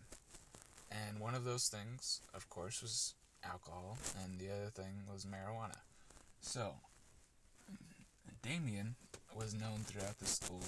And 0.90 1.20
one 1.20 1.34
of 1.34 1.44
those 1.44 1.68
things, 1.68 2.20
of 2.34 2.48
course, 2.48 2.80
was 2.82 3.14
alcohol, 3.44 3.98
and 4.22 4.38
the 4.38 4.50
other 4.50 4.70
thing 4.70 5.02
was 5.12 5.24
marijuana. 5.26 5.78
So, 6.40 6.74
Damien 8.42 8.94
was 9.34 9.54
known 9.54 9.80
throughout 9.84 10.18
the 10.18 10.26
school 10.26 10.62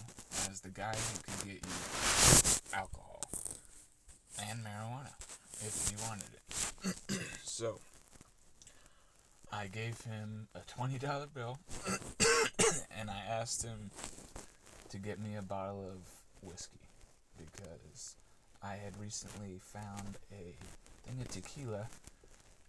as 0.50 0.60
the 0.60 0.70
guy 0.70 0.94
who 0.94 1.20
could 1.22 1.46
get 1.46 1.64
you 1.64 2.76
alcohol 2.76 3.22
and 4.48 4.64
marijuana 4.64 5.12
if 5.60 5.90
you 5.90 5.98
wanted 6.06 6.28
it. 6.34 7.20
so, 7.44 7.80
I 9.52 9.66
gave 9.66 10.00
him 10.02 10.48
a 10.54 10.60
$20 10.60 11.32
bill 11.34 11.58
and 12.98 13.10
I 13.10 13.22
asked 13.28 13.64
him 13.64 13.90
to 14.90 14.98
get 14.98 15.18
me 15.18 15.37
a 15.37 15.42
bottle 15.42 15.87
of 15.87 16.48
whiskey 16.48 16.80
because 17.37 18.16
I 18.62 18.74
had 18.74 18.98
recently 19.00 19.60
found 19.60 20.18
a 20.32 20.56
thing 21.06 21.20
of 21.20 21.28
tequila 21.28 21.88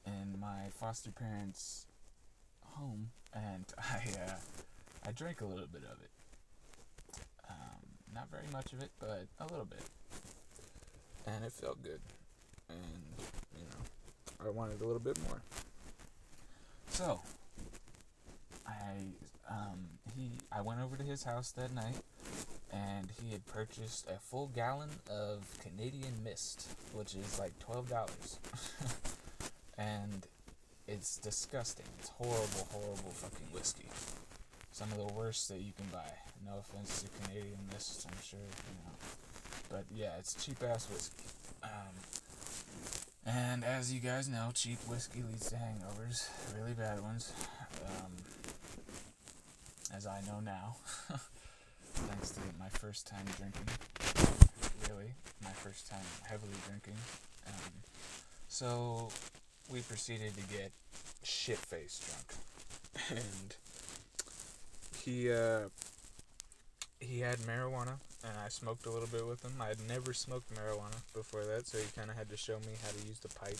in 0.05 0.39
my 0.39 0.69
foster 0.71 1.11
parents' 1.11 1.87
home 2.63 3.09
and 3.33 3.65
I 3.77 4.03
uh, 4.27 4.35
I 5.07 5.11
drank 5.11 5.41
a 5.41 5.45
little 5.45 5.67
bit 5.67 5.83
of 5.83 5.97
it. 6.01 6.09
Um, 7.49 7.81
not 8.13 8.29
very 8.29 8.47
much 8.51 8.73
of 8.73 8.81
it, 8.81 8.91
but 8.99 9.27
a 9.39 9.45
little 9.45 9.65
bit. 9.65 9.83
And 11.25 11.43
it 11.43 11.51
felt 11.51 11.81
good. 11.83 12.01
And, 12.69 12.79
you 13.57 13.65
know, 13.65 14.45
I 14.47 14.49
wanted 14.49 14.81
a 14.81 14.85
little 14.85 14.99
bit 14.99 15.17
more. 15.27 15.41
So, 16.89 17.21
I 18.67 19.13
um, 19.49 19.87
he 20.15 20.31
I 20.51 20.61
went 20.61 20.79
over 20.81 20.97
to 20.97 21.03
his 21.03 21.23
house 21.23 21.51
that 21.51 21.73
night, 21.73 21.97
and 22.79 23.09
he 23.21 23.31
had 23.31 23.45
purchased 23.45 24.07
a 24.09 24.19
full 24.19 24.47
gallon 24.47 24.89
of 25.09 25.43
Canadian 25.61 26.23
Mist, 26.23 26.67
which 26.93 27.15
is 27.15 27.39
like 27.39 27.57
twelve 27.59 27.89
dollars, 27.89 28.39
and 29.77 30.27
it's 30.87 31.17
disgusting. 31.17 31.85
It's 31.99 32.09
horrible, 32.09 32.67
horrible 32.71 33.11
fucking 33.11 33.47
whiskey. 33.53 33.89
Some 34.71 34.91
of 34.91 34.97
the 34.97 35.13
worst 35.13 35.49
that 35.49 35.59
you 35.59 35.73
can 35.75 35.87
buy. 35.91 36.11
No 36.45 36.59
offense 36.59 37.01
to 37.01 37.09
Canadian 37.23 37.59
Mist, 37.73 38.07
I'm 38.09 38.21
sure 38.23 38.39
you 38.39 38.75
know, 38.85 38.95
but 39.69 39.85
yeah, 39.93 40.11
it's 40.17 40.33
cheap 40.33 40.63
ass 40.63 40.89
whiskey. 40.89 41.25
Um, 41.63 41.95
and 43.25 43.65
as 43.65 43.93
you 43.93 43.99
guys 43.99 44.27
know, 44.29 44.49
cheap 44.53 44.79
whiskey 44.87 45.21
leads 45.21 45.49
to 45.49 45.55
hangovers, 45.55 46.29
really 46.57 46.73
bad 46.73 47.01
ones. 47.01 47.33
Um, 47.85 48.13
as 49.93 50.07
I 50.07 50.21
know 50.21 50.39
now, 50.39 50.77
my 52.71 52.77
first 52.77 53.07
time 53.07 53.25
drinking. 53.37 53.65
Really, 54.89 55.11
my 55.43 55.51
first 55.51 55.89
time 55.89 56.05
heavily 56.27 56.53
drinking. 56.67 56.93
Um, 57.47 57.71
so 58.47 59.09
we 59.71 59.81
proceeded 59.81 60.33
to 60.35 60.43
get 60.55 60.71
shit 61.23 61.57
faced 61.57 62.05
drunk, 62.05 63.09
and 63.23 63.55
he 65.03 65.31
uh, 65.31 65.69
he 66.99 67.19
had 67.19 67.37
marijuana 67.39 67.97
and 68.23 68.33
I 68.37 68.49
smoked 68.49 68.85
a 68.85 68.91
little 68.91 69.07
bit 69.07 69.25
with 69.25 69.43
him. 69.43 69.53
I 69.61 69.67
had 69.67 69.87
never 69.87 70.13
smoked 70.13 70.53
marijuana 70.53 71.01
before 71.13 71.45
that, 71.45 71.67
so 71.67 71.77
he 71.77 71.85
kind 71.95 72.09
of 72.09 72.17
had 72.17 72.29
to 72.29 72.37
show 72.37 72.59
me 72.59 72.73
how 72.83 72.91
to 72.91 73.07
use 73.07 73.19
the 73.19 73.29
pipe. 73.29 73.57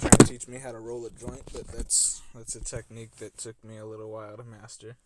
Trying 0.00 0.10
to 0.12 0.26
teach 0.26 0.46
me 0.46 0.58
how 0.58 0.72
to 0.72 0.78
roll 0.78 1.04
a 1.06 1.10
joint, 1.10 1.42
but 1.52 1.66
that's 1.68 2.22
that's 2.34 2.54
a 2.54 2.62
technique 2.62 3.16
that 3.16 3.36
took 3.36 3.62
me 3.64 3.78
a 3.78 3.84
little 3.84 4.10
while 4.10 4.36
to 4.36 4.44
master, 4.44 4.96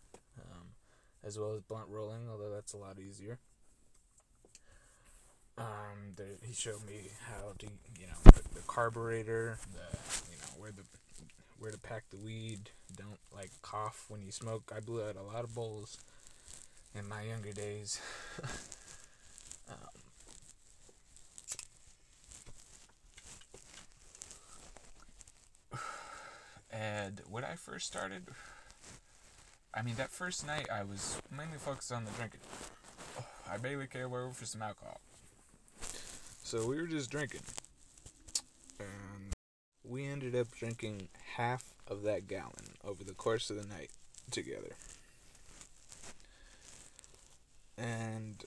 as 1.23 1.39
well 1.39 1.53
as 1.53 1.61
blunt 1.61 1.87
rolling, 1.89 2.29
although 2.29 2.51
that's 2.51 2.73
a 2.73 2.77
lot 2.77 2.99
easier. 2.99 3.39
Um, 5.57 6.13
the, 6.15 6.25
he 6.45 6.53
showed 6.53 6.85
me 6.85 7.11
how 7.27 7.53
to, 7.59 7.67
you 7.99 8.07
know, 8.07 8.17
the, 8.25 8.41
the 8.55 8.61
carburetor, 8.67 9.59
the, 9.71 9.97
you 10.31 10.37
know, 10.37 10.47
where 10.57 10.71
the 10.71 10.83
where 11.59 11.71
to 11.71 11.79
pack 11.79 12.03
the 12.09 12.17
weed. 12.17 12.71
Don't 12.97 13.19
like 13.33 13.51
cough 13.61 14.05
when 14.09 14.21
you 14.21 14.31
smoke. 14.31 14.71
I 14.75 14.79
blew 14.79 15.01
out 15.01 15.15
a 15.15 15.21
lot 15.21 15.43
of 15.43 15.55
bowls 15.55 15.97
in 16.93 17.07
my 17.07 17.21
younger 17.21 17.53
days. 17.53 18.01
um, 19.69 19.77
and 26.71 27.21
when 27.29 27.43
I 27.45 27.55
first 27.55 27.87
started, 27.87 28.27
I 29.73 29.81
mean, 29.81 29.95
that 29.95 30.11
first 30.11 30.45
night 30.45 30.67
I 30.71 30.83
was 30.83 31.21
mainly 31.35 31.57
focused 31.57 31.91
on 31.91 32.05
the 32.05 32.11
drinking. 32.11 32.41
I 33.49 33.57
barely 33.57 33.87
cared 33.87 34.11
where 34.11 34.21
we 34.21 34.27
were 34.27 34.33
for 34.33 34.45
some 34.45 34.61
alcohol. 34.61 35.01
So 36.43 36.67
we 36.67 36.77
were 36.77 36.87
just 36.87 37.09
drinking. 37.09 37.41
And 38.79 39.33
we 39.83 40.05
ended 40.05 40.35
up 40.35 40.51
drinking 40.51 41.07
half 41.35 41.73
of 41.87 42.03
that 42.03 42.27
gallon 42.27 42.75
over 42.83 43.03
the 43.03 43.13
course 43.13 43.49
of 43.49 43.61
the 43.61 43.67
night 43.67 43.89
together 44.31 44.75
and 47.77 48.43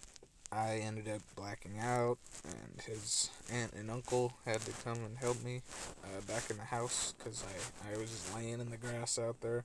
I 0.52 0.76
ended 0.76 1.08
up 1.08 1.20
blacking 1.34 1.78
out, 1.80 2.18
and 2.44 2.80
his 2.82 3.30
aunt 3.52 3.72
and 3.72 3.90
uncle 3.90 4.34
had 4.44 4.60
to 4.62 4.72
come 4.84 5.04
and 5.04 5.18
help 5.18 5.42
me 5.42 5.62
uh, 6.04 6.20
back 6.28 6.50
in 6.50 6.56
the 6.56 6.64
house 6.64 7.14
because 7.18 7.44
I, 7.44 7.92
I 7.92 7.98
was 7.98 8.10
just 8.10 8.34
laying 8.34 8.60
in 8.60 8.70
the 8.70 8.76
grass 8.76 9.18
out 9.18 9.40
there. 9.40 9.64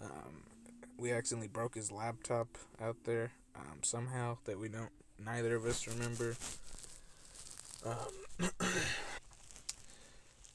Um, 0.00 0.42
we 0.98 1.12
accidentally 1.12 1.48
broke 1.48 1.76
his 1.76 1.92
laptop 1.92 2.48
out 2.82 2.96
there 3.04 3.30
um, 3.54 3.78
somehow 3.82 4.36
that 4.44 4.58
we 4.58 4.68
don't, 4.68 4.90
neither 5.24 5.54
of 5.54 5.64
us 5.64 5.86
remember. 5.86 6.36
Um, 7.86 8.50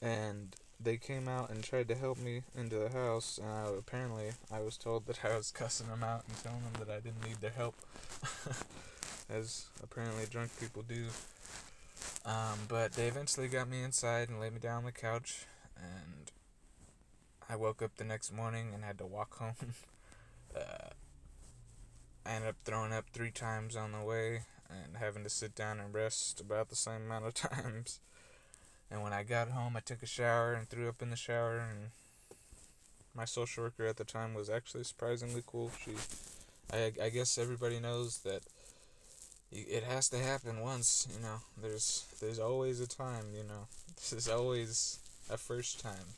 and 0.02 0.54
they 0.78 0.98
came 0.98 1.28
out 1.28 1.50
and 1.50 1.64
tried 1.64 1.88
to 1.88 1.94
help 1.94 2.18
me 2.18 2.42
into 2.56 2.76
the 2.76 2.90
house. 2.90 3.40
Uh, 3.42 3.72
apparently, 3.78 4.32
I 4.52 4.60
was 4.60 4.76
told 4.76 5.06
that 5.06 5.24
I 5.24 5.36
was 5.36 5.50
cussing 5.50 5.88
them 5.88 6.02
out 6.02 6.24
and 6.28 6.36
telling 6.42 6.60
them 6.60 6.86
that 6.86 6.94
I 6.94 7.00
didn't 7.00 7.26
need 7.26 7.40
their 7.40 7.50
help, 7.50 7.74
as 9.30 9.66
apparently 9.82 10.26
drunk 10.26 10.50
people 10.60 10.82
do. 10.82 11.06
Um, 12.26 12.60
but 12.68 12.92
they 12.92 13.06
eventually 13.06 13.48
got 13.48 13.68
me 13.68 13.82
inside 13.82 14.28
and 14.28 14.40
laid 14.40 14.52
me 14.52 14.58
down 14.58 14.78
on 14.78 14.84
the 14.84 14.92
couch, 14.92 15.46
and 15.76 16.30
I 17.48 17.56
woke 17.56 17.82
up 17.82 17.96
the 17.96 18.04
next 18.04 18.32
morning 18.32 18.72
and 18.74 18.84
had 18.84 18.98
to 18.98 19.06
walk 19.06 19.34
home. 19.38 19.74
Uh, 20.56 20.90
I 22.26 22.30
ended 22.30 22.50
up 22.50 22.56
throwing 22.64 22.92
up 22.92 23.06
three 23.12 23.30
times 23.30 23.76
on 23.76 23.92
the 23.92 24.02
way 24.02 24.42
and 24.70 24.96
having 24.96 25.24
to 25.24 25.30
sit 25.30 25.54
down 25.54 25.80
and 25.80 25.94
rest 25.94 26.40
about 26.40 26.68
the 26.68 26.76
same 26.76 27.02
amount 27.02 27.26
of 27.26 27.34
times. 27.34 28.00
And 28.90 29.02
when 29.02 29.12
I 29.12 29.22
got 29.22 29.48
home, 29.48 29.76
I 29.76 29.80
took 29.80 30.02
a 30.02 30.06
shower 30.06 30.54
and 30.54 30.68
threw 30.68 30.88
up 30.88 31.02
in 31.02 31.10
the 31.10 31.16
shower. 31.16 31.58
And 31.58 31.90
my 33.14 33.24
social 33.24 33.64
worker 33.64 33.86
at 33.86 33.96
the 33.96 34.04
time 34.04 34.34
was 34.34 34.48
actually 34.48 34.84
surprisingly 34.84 35.42
cool. 35.46 35.70
She, 35.84 35.92
I, 36.72 36.92
I 37.02 37.08
guess 37.10 37.38
everybody 37.38 37.80
knows 37.80 38.18
that 38.18 38.42
it 39.52 39.84
has 39.84 40.08
to 40.10 40.18
happen 40.18 40.60
once. 40.60 41.06
You 41.14 41.22
know, 41.22 41.40
there's 41.60 42.06
there's 42.20 42.38
always 42.38 42.80
a 42.80 42.88
time. 42.88 43.26
You 43.34 43.44
know, 43.44 43.68
this 43.96 44.12
is 44.12 44.28
always 44.28 44.98
a 45.30 45.36
first 45.36 45.80
time, 45.80 46.16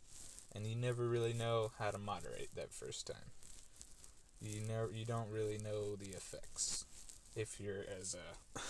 and 0.55 0.67
you 0.67 0.75
never 0.75 1.07
really 1.07 1.33
know 1.33 1.73
how 1.79 1.91
to 1.91 1.99
moderate 1.99 2.55
that 2.55 2.73
first 2.73 3.07
time. 3.07 3.31
You 4.41 4.61
never 4.69 4.91
you 4.93 5.05
don't 5.05 5.31
really 5.31 5.59
know 5.59 5.97
the 5.97 6.11
effects 6.11 6.85
if 7.35 7.61
you're 7.61 7.85
as 8.01 8.15
uh, 8.15 8.61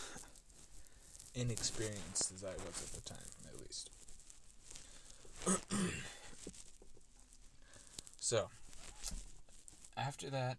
inexperienced 1.35 2.33
as 2.35 2.45
I 2.45 2.53
was 2.53 2.83
at 2.83 2.93
the 2.93 3.09
time, 3.09 3.19
at 3.47 3.61
least. 3.61 3.91
so, 8.21 8.49
after 9.97 10.31
that, 10.31 10.59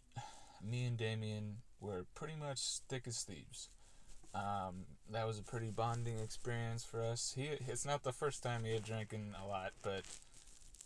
me 0.63 0.85
and 0.85 0.97
Damien 0.97 1.57
were 1.81 2.05
pretty 2.15 2.35
much 2.35 2.79
thick 2.87 3.03
as 3.07 3.23
thieves. 3.23 3.69
Um, 4.33 4.85
that 5.11 5.25
was 5.25 5.39
a 5.39 5.43
pretty 5.43 5.71
bonding 5.71 6.19
experience 6.19 6.83
for 6.83 7.01
us. 7.01 7.33
He 7.35 7.49
it's 7.67 7.85
not 7.85 8.03
the 8.03 8.11
first 8.11 8.43
time 8.43 8.63
he 8.63 8.73
had 8.73 8.83
drinking 8.83 9.33
a 9.41 9.47
lot, 9.47 9.71
but 9.81 10.03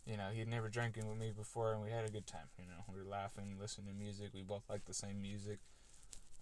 you 0.05 0.17
know 0.17 0.29
he'd 0.34 0.48
never 0.48 0.70
drinking 0.70 1.08
with 1.08 1.17
me 1.20 1.31
before, 1.36 1.74
and 1.74 1.81
we 1.81 1.89
had 1.89 2.05
a 2.05 2.12
good 2.12 2.27
time. 2.27 2.48
You 2.58 2.65
know, 2.65 2.84
we 2.91 3.00
were 3.00 3.10
laughing, 3.10 3.58
listening 3.60 3.88
to 3.88 3.93
music. 3.93 4.29
We 4.34 4.41
both 4.41 4.63
liked 4.70 4.88
the 4.88 4.93
same 4.93 5.22
music. 5.22 5.60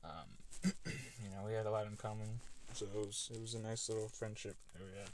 Um, 0.04 0.72
you 0.86 1.30
know, 1.32 1.46
we 1.46 1.54
had 1.54 1.66
a 1.66 1.72
lot 1.72 1.86
in 1.88 1.96
common, 1.96 2.40
so 2.74 2.86
it 2.86 2.98
was 2.98 3.30
it 3.34 3.42
was 3.42 3.54
a 3.54 3.60
nice 3.60 3.90
little 3.90 4.08
friendship 4.08 4.56
that 4.74 4.82
we 4.84 4.90
had. 4.98 5.10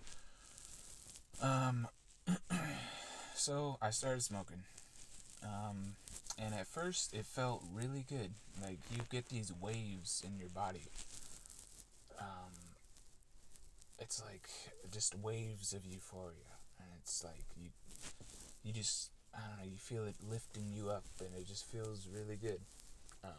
Um, 1.42 1.88
so 3.36 3.78
I 3.82 3.90
started 3.90 4.24
smoking. 4.24 4.64
Um, 5.44 5.96
and 6.38 6.54
at 6.54 6.68
first 6.68 7.14
it 7.14 7.26
felt 7.26 7.64
really 7.74 8.06
good. 8.08 8.32
Like 8.62 8.80
you 8.92 9.02
get 9.10 9.30
these 9.30 9.52
waves 9.62 10.24
in 10.26 10.38
your 10.38 10.50
body. 10.50 10.84
Um, 12.20 12.54
it's 14.00 14.22
like 14.24 14.50
just 14.92 15.16
waves 15.16 15.74
of 15.74 15.86
euphoria, 15.86 16.60
and 16.80 16.88
it's 17.02 17.24
like 17.24 17.46
you, 17.58 17.70
you 18.66 18.74
just 18.74 19.12
I 19.34 19.40
don't 19.48 19.58
know, 19.60 19.72
you 19.72 19.78
feel 19.78 20.06
it 20.06 20.16
lifting 20.28 20.72
you 20.74 20.90
up, 20.90 21.06
and 21.20 21.30
it 21.38 21.48
just 21.48 21.66
feels 21.66 22.08
really 22.12 22.36
good. 22.36 22.62
Um, 23.24 23.32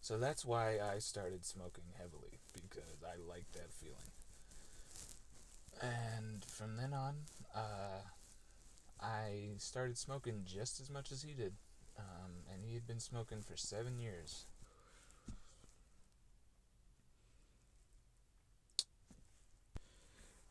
so 0.00 0.18
that's 0.18 0.44
why 0.44 0.78
I 0.80 0.98
started 0.98 1.44
smoking 1.44 1.84
heavily 1.98 2.40
because 2.54 3.02
I 3.02 3.16
like 3.28 3.50
that 3.52 3.72
feeling. 3.72 3.96
And 5.80 6.44
from 6.44 6.76
then 6.76 6.92
on, 6.94 7.14
uh, 7.54 8.00
I 9.00 9.54
started 9.58 9.98
smoking 9.98 10.42
just 10.46 10.80
as 10.80 10.88
much 10.88 11.12
as 11.12 11.22
he 11.22 11.34
did. 11.34 11.52
Um, 11.98 12.32
and 12.52 12.64
he 12.64 12.74
had 12.74 12.86
been 12.86 13.00
smoking 13.00 13.42
for 13.42 13.56
seven 13.56 13.98
years. 13.98 14.46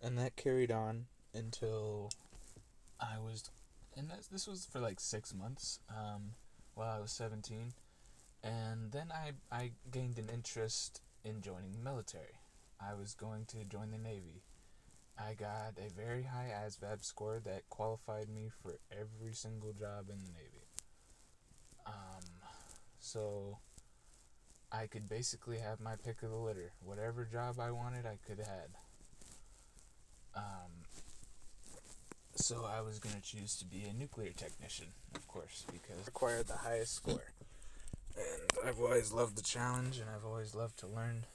And 0.02 0.18
that 0.18 0.36
carried 0.36 0.72
on 0.72 1.06
until 1.34 2.10
I 3.03 3.19
was, 3.19 3.51
and 3.98 4.10
this 4.10 4.27
this 4.27 4.48
was 4.48 4.65
for 4.65 4.79
like 4.79 5.00
six 5.00 5.33
months 5.33 5.79
um, 5.89 6.31
while 6.75 6.89
I 6.89 7.01
was 7.01 7.12
17. 7.12 7.74
And 8.43 8.91
then 8.91 9.12
I, 9.12 9.31
I 9.55 9.72
gained 9.91 10.17
an 10.17 10.29
interest 10.33 11.01
in 11.24 11.41
joining 11.41 11.72
the 11.72 11.79
military. 11.79 12.39
I 12.79 12.93
was 12.93 13.13
going 13.13 13.45
to 13.48 13.63
join 13.63 13.91
the 13.91 13.98
Navy. 13.98 14.43
I 15.17 15.33
got 15.33 15.77
a 15.77 15.93
very 15.93 16.24
high 16.24 16.51
ASVAB 16.65 17.05
score 17.05 17.39
that 17.45 17.69
qualified 17.69 18.27
me 18.29 18.50
for 18.62 18.79
every 18.91 19.33
single 19.33 19.72
job 19.72 20.10
in 20.10 20.17
the 20.25 20.31
Navy. 20.31 20.67
Um, 21.86 22.24
so 23.00 23.60
I 24.72 24.88
could 24.88 25.07
basically 25.07 25.60
have 25.60 25.79
my 25.79 25.95
pick 26.03 26.24
of 26.24 26.31
the 26.31 26.36
litter. 26.36 26.74
Whatever 26.81 27.25
job 27.31 27.60
I 27.60 27.72
wanted, 27.72 28.05
I 28.05 28.17
could 28.27 28.39
have 28.39 28.48
had. 28.48 28.69
Um, 30.36 30.72
so 32.43 32.65
I 32.65 32.81
was 32.81 33.00
going 33.00 33.15
to 33.15 33.21
choose 33.21 33.55
to 33.57 33.65
be 33.65 33.85
a 33.89 33.93
nuclear 33.93 34.31
technician, 34.31 34.88
of 35.15 35.25
course, 35.29 35.65
because 35.71 35.95
I 35.97 36.07
acquired 36.07 36.47
the 36.47 36.57
highest 36.57 36.95
score. 36.95 37.31
And 38.17 38.67
I've 38.67 38.81
always 38.81 39.13
loved 39.13 39.38
the 39.38 39.41
challenge, 39.41 39.97
and 39.97 40.09
I've 40.09 40.25
always 40.25 40.53
loved 40.53 40.77
to 40.79 40.88
learn, 40.88 41.25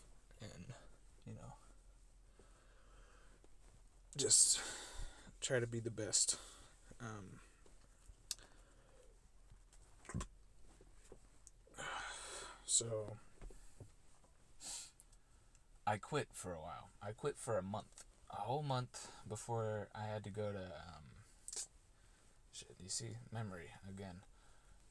and, 0.43 0.65
you 1.27 1.33
know, 1.33 1.55
just 4.19 4.61
try 5.41 5.59
to 5.61 5.67
be 5.67 5.81
the 5.81 5.91
best. 5.91 6.37
Um, 7.01 7.41
so 12.67 13.17
I 15.87 15.97
quit 15.97 16.29
for 16.35 16.53
a 16.53 16.61
while. 16.61 16.91
I 17.03 17.13
quit 17.13 17.39
for 17.39 17.57
a 17.57 17.63
month, 17.63 18.05
a 18.31 18.37
whole 18.37 18.63
month 18.63 19.11
before 19.29 19.89
I 19.95 20.07
had 20.13 20.25
to 20.25 20.31
go 20.31 20.53
to. 20.53 20.59
Um, 20.59 21.05
shit, 22.53 22.77
you 22.83 22.89
see, 22.89 23.17
memory 23.33 23.71
again. 23.89 24.17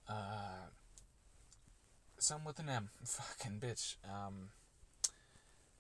Uh, 0.08 0.70
some 2.17 2.44
with 2.46 2.60
an 2.60 2.70
M, 2.70 2.89
fucking 3.03 3.60
bitch. 3.60 3.96
Um, 4.06 4.50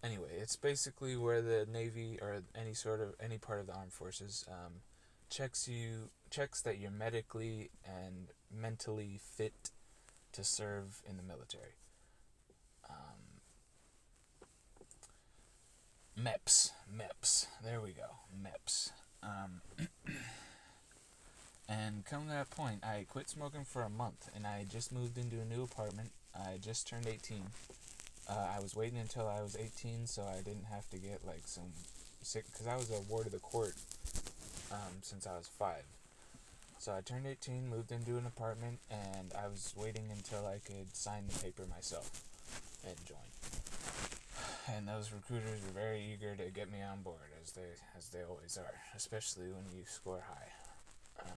anyway, 0.03 0.31
it's 0.39 0.55
basically 0.55 1.15
where 1.15 1.41
the 1.41 1.65
Navy 1.71 2.19
or 2.21 2.43
any 2.55 2.73
sort 2.73 3.01
of 3.01 3.15
any 3.19 3.37
part 3.37 3.59
of 3.59 3.67
the 3.67 3.73
armed 3.73 3.93
forces 3.93 4.45
um, 4.49 4.81
checks 5.29 5.67
you 5.67 6.09
checks 6.29 6.61
that 6.61 6.79
you're 6.79 6.91
medically 6.91 7.69
and 7.85 8.27
mentally 8.53 9.19
fit 9.21 9.71
to 10.33 10.43
serve 10.43 11.01
in 11.09 11.17
the 11.17 11.23
military. 11.23 11.75
MEPS, 16.19 16.71
MEPS. 16.95 17.47
There 17.63 17.81
we 17.81 17.91
go, 17.91 18.17
MEPS. 18.43 18.91
Um, 19.23 19.61
and 21.69 22.05
come 22.05 22.23
to 22.23 22.29
that 22.29 22.49
point, 22.49 22.83
I 22.83 23.05
quit 23.09 23.29
smoking 23.29 23.65
for 23.65 23.83
a 23.83 23.89
month, 23.89 24.29
and 24.35 24.47
I 24.47 24.65
just 24.69 24.91
moved 24.91 25.17
into 25.17 25.39
a 25.39 25.45
new 25.45 25.63
apartment. 25.63 26.11
I 26.35 26.57
just 26.61 26.87
turned 26.87 27.07
18 27.07 27.43
uh, 28.29 28.47
I 28.55 28.59
was 28.59 28.75
waiting 28.75 28.99
until 28.99 29.27
I 29.27 29.41
was 29.41 29.55
18 29.55 30.05
so 30.05 30.23
I 30.23 30.41
didn't 30.41 30.65
have 30.71 30.89
to 30.89 30.97
get 30.97 31.25
like 31.25 31.43
some 31.45 31.71
sick 32.21 32.45
because 32.51 32.67
I 32.67 32.75
was 32.75 32.91
a 32.91 33.01
ward 33.09 33.25
of 33.25 33.31
the 33.31 33.39
court 33.39 33.75
um, 34.71 34.99
since 35.01 35.25
I 35.25 35.37
was 35.37 35.47
five. 35.47 35.83
So 36.79 36.93
I 36.93 37.01
turned 37.01 37.25
18, 37.25 37.69
moved 37.69 37.91
into 37.91 38.17
an 38.17 38.25
apartment, 38.27 38.79
and 38.91 39.33
I 39.33 39.47
was 39.47 39.73
waiting 39.75 40.09
until 40.11 40.45
I 40.45 40.59
could 40.63 40.95
sign 40.95 41.23
the 41.27 41.39
paper 41.39 41.63
myself 41.67 42.21
and 42.85 42.95
join. 43.05 43.17
And 44.69 44.87
those 44.87 45.11
recruiters 45.13 45.61
were 45.63 45.79
very 45.79 46.03
eager 46.13 46.35
to 46.35 46.51
get 46.51 46.71
me 46.71 46.81
on 46.81 47.01
board, 47.01 47.31
as 47.41 47.51
they 47.53 47.61
as 47.97 48.09
they 48.09 48.23
always 48.23 48.57
are, 48.57 48.81
especially 48.95 49.47
when 49.47 49.65
you 49.73 49.83
score 49.85 50.25
high. 50.27 51.25
Um, 51.25 51.35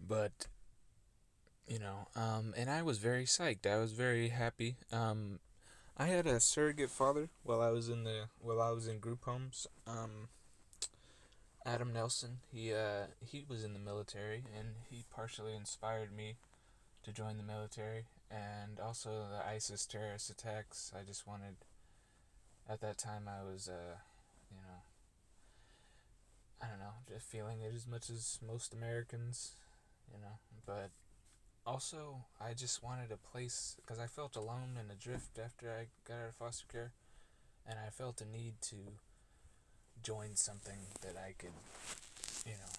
but 0.00 0.46
you 1.68 1.78
know, 1.78 2.08
um, 2.16 2.54
and 2.56 2.70
I 2.70 2.82
was 2.82 2.98
very 2.98 3.24
psyched. 3.24 3.66
I 3.66 3.78
was 3.78 3.92
very 3.92 4.28
happy. 4.28 4.76
Um, 4.90 5.38
I 5.98 6.06
had 6.06 6.26
a 6.26 6.40
surrogate 6.40 6.90
father 6.90 7.28
while 7.42 7.60
I 7.60 7.70
was 7.70 7.88
in 7.90 8.04
the 8.04 8.28
while 8.40 8.60
I 8.60 8.70
was 8.70 8.88
in 8.88 9.00
group 9.00 9.24
homes. 9.24 9.66
Um, 9.86 10.28
Adam 11.64 11.92
Nelson. 11.92 12.38
He 12.50 12.72
uh, 12.72 13.06
he 13.20 13.44
was 13.46 13.64
in 13.64 13.72
the 13.72 13.78
military 13.78 14.44
and 14.58 14.68
he 14.88 15.04
partially 15.14 15.54
inspired 15.54 16.14
me 16.14 16.36
to 17.02 17.12
join 17.12 17.36
the 17.36 17.42
military 17.42 18.06
and 18.30 18.78
also 18.80 19.26
the 19.30 19.46
ISIS 19.46 19.86
terrorist 19.86 20.30
attacks. 20.30 20.92
I 20.98 21.02
just 21.04 21.26
wanted 21.26 21.56
at 22.70 22.80
that 22.80 22.98
time 22.98 23.28
I 23.28 23.42
was 23.42 23.68
uh, 23.68 23.96
you 24.50 24.62
know 24.62 24.78
I 26.62 26.66
don't 26.68 26.78
know, 26.78 26.92
just 27.08 27.26
feeling 27.26 27.62
it 27.62 27.72
as 27.74 27.86
much 27.86 28.10
as 28.10 28.38
most 28.46 28.74
Americans, 28.74 29.52
you 30.12 30.20
know, 30.20 30.36
but 30.66 30.90
also, 31.66 32.24
I 32.40 32.54
just 32.54 32.82
wanted 32.82 33.12
a 33.12 33.16
place 33.16 33.76
because 33.76 33.98
I 33.98 34.06
felt 34.06 34.34
alone 34.36 34.76
and 34.78 34.90
adrift 34.90 35.38
after 35.38 35.70
I 35.70 35.86
got 36.06 36.18
out 36.18 36.28
of 36.30 36.34
foster 36.34 36.66
care, 36.70 36.92
and 37.66 37.78
I 37.78 37.90
felt 37.90 38.20
a 38.20 38.24
need 38.24 38.54
to 38.62 38.76
join 40.02 40.34
something 40.34 40.78
that 41.02 41.16
I 41.16 41.34
could, 41.38 41.52
you 42.46 42.52
know, 42.52 42.72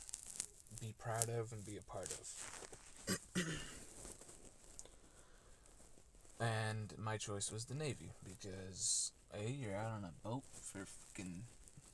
be 0.79 0.93
proud 0.97 1.29
of 1.29 1.51
and 1.53 1.65
be 1.65 1.77
a 1.77 1.81
part 1.81 2.11
of. 2.11 3.17
and 6.39 6.93
my 6.97 7.17
choice 7.17 7.51
was 7.51 7.65
the 7.65 7.75
Navy 7.75 8.11
because 8.23 9.11
a 9.33 9.49
you're 9.49 9.75
out 9.75 9.91
on 9.97 10.03
a 10.05 10.27
boat 10.27 10.43
for 10.51 10.85
fucking 10.85 11.43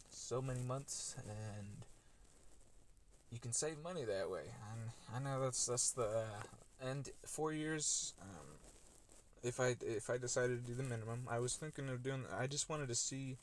so 0.10 0.42
many 0.42 0.62
months 0.62 1.16
and 1.28 1.68
you 3.32 3.40
can 3.40 3.54
save 3.54 3.84
money 3.84 4.04
that 4.04 4.30
way. 4.30 4.44
And 4.72 4.92
I 5.16 5.20
know 5.20 5.42
that's 5.44 5.66
that's 5.66 5.92
the 5.92 6.06
uh, 6.06 6.88
and 6.90 7.10
four 7.26 7.54
years. 7.54 8.14
Um, 8.22 8.48
if 9.44 9.60
I 9.60 9.76
if 9.82 10.10
I 10.10 10.18
decided 10.18 10.64
to 10.64 10.72
do 10.72 10.76
the 10.76 10.84
minimum, 10.84 11.28
I 11.30 11.40
was 11.40 11.56
thinking 11.56 11.90
of 11.90 12.04
doing. 12.04 12.26
I 12.38 12.48
just 12.48 12.70
wanted 12.70 12.88
to 12.90 12.96
see 12.96 13.38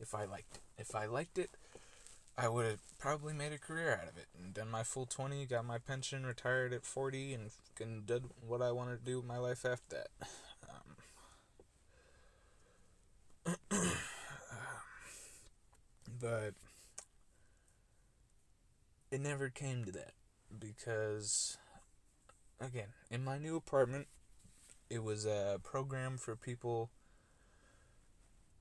if 0.00 0.14
I 0.14 0.24
liked 0.24 0.56
it. 0.56 0.62
If 0.78 0.94
I 0.94 1.06
liked 1.06 1.38
it, 1.38 1.50
I 2.36 2.48
would 2.48 2.66
have 2.66 2.98
probably 2.98 3.34
made 3.34 3.52
a 3.52 3.58
career 3.58 3.92
out 3.92 4.08
of 4.08 4.16
it 4.16 4.26
and 4.38 4.54
done 4.54 4.70
my 4.70 4.82
full 4.82 5.06
twenty, 5.06 5.44
got 5.46 5.64
my 5.64 5.78
pension, 5.78 6.26
retired 6.26 6.72
at 6.72 6.84
forty, 6.84 7.34
and 7.34 7.50
and 7.80 8.06
did 8.06 8.24
what 8.46 8.62
I 8.62 8.72
wanted 8.72 9.00
to 9.00 9.04
do 9.04 9.16
with 9.18 9.26
my 9.26 9.38
life 9.38 9.64
after 9.64 9.96
that. 9.96 10.28
But 16.20 16.52
it 19.10 19.20
never 19.22 19.48
came 19.48 19.84
to 19.86 19.92
that 19.92 20.12
because 20.58 21.56
again, 22.60 22.88
in 23.10 23.24
my 23.24 23.38
new 23.38 23.56
apartment, 23.56 24.06
it 24.90 25.02
was 25.02 25.24
a 25.24 25.58
program 25.62 26.18
for 26.18 26.36
people 26.36 26.90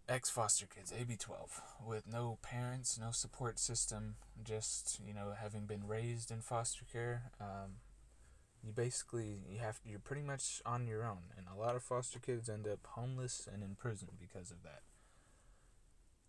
ex 0.08 0.30
foster 0.30 0.66
kids, 0.66 0.92
AB 0.98 1.18
12, 1.18 1.62
with 1.86 2.08
no 2.08 2.38
parents, 2.42 2.98
no 3.00 3.12
support 3.12 3.60
system, 3.60 4.16
just, 4.44 5.00
you 5.06 5.14
know, 5.14 5.34
having 5.40 5.66
been 5.66 5.86
raised 5.86 6.32
in 6.32 6.42
foster 6.42 6.86
care. 6.92 7.32
Um, 7.40 7.78
you 8.64 8.72
basically 8.72 9.40
you 9.50 9.60
have 9.60 9.80
you're 9.86 10.00
pretty 10.00 10.22
much 10.22 10.62
on 10.66 10.88
your 10.88 11.04
own 11.04 11.32
and 11.38 11.48
a 11.48 11.60
lot 11.60 11.76
of 11.76 11.84
foster 11.84 12.20
kids 12.20 12.50
end 12.50 12.68
up 12.68 12.80
homeless 12.84 13.48
and 13.52 13.64
in 13.64 13.76
prison 13.76 14.10
because 14.20 14.52
of 14.52 14.64
that 14.64 14.82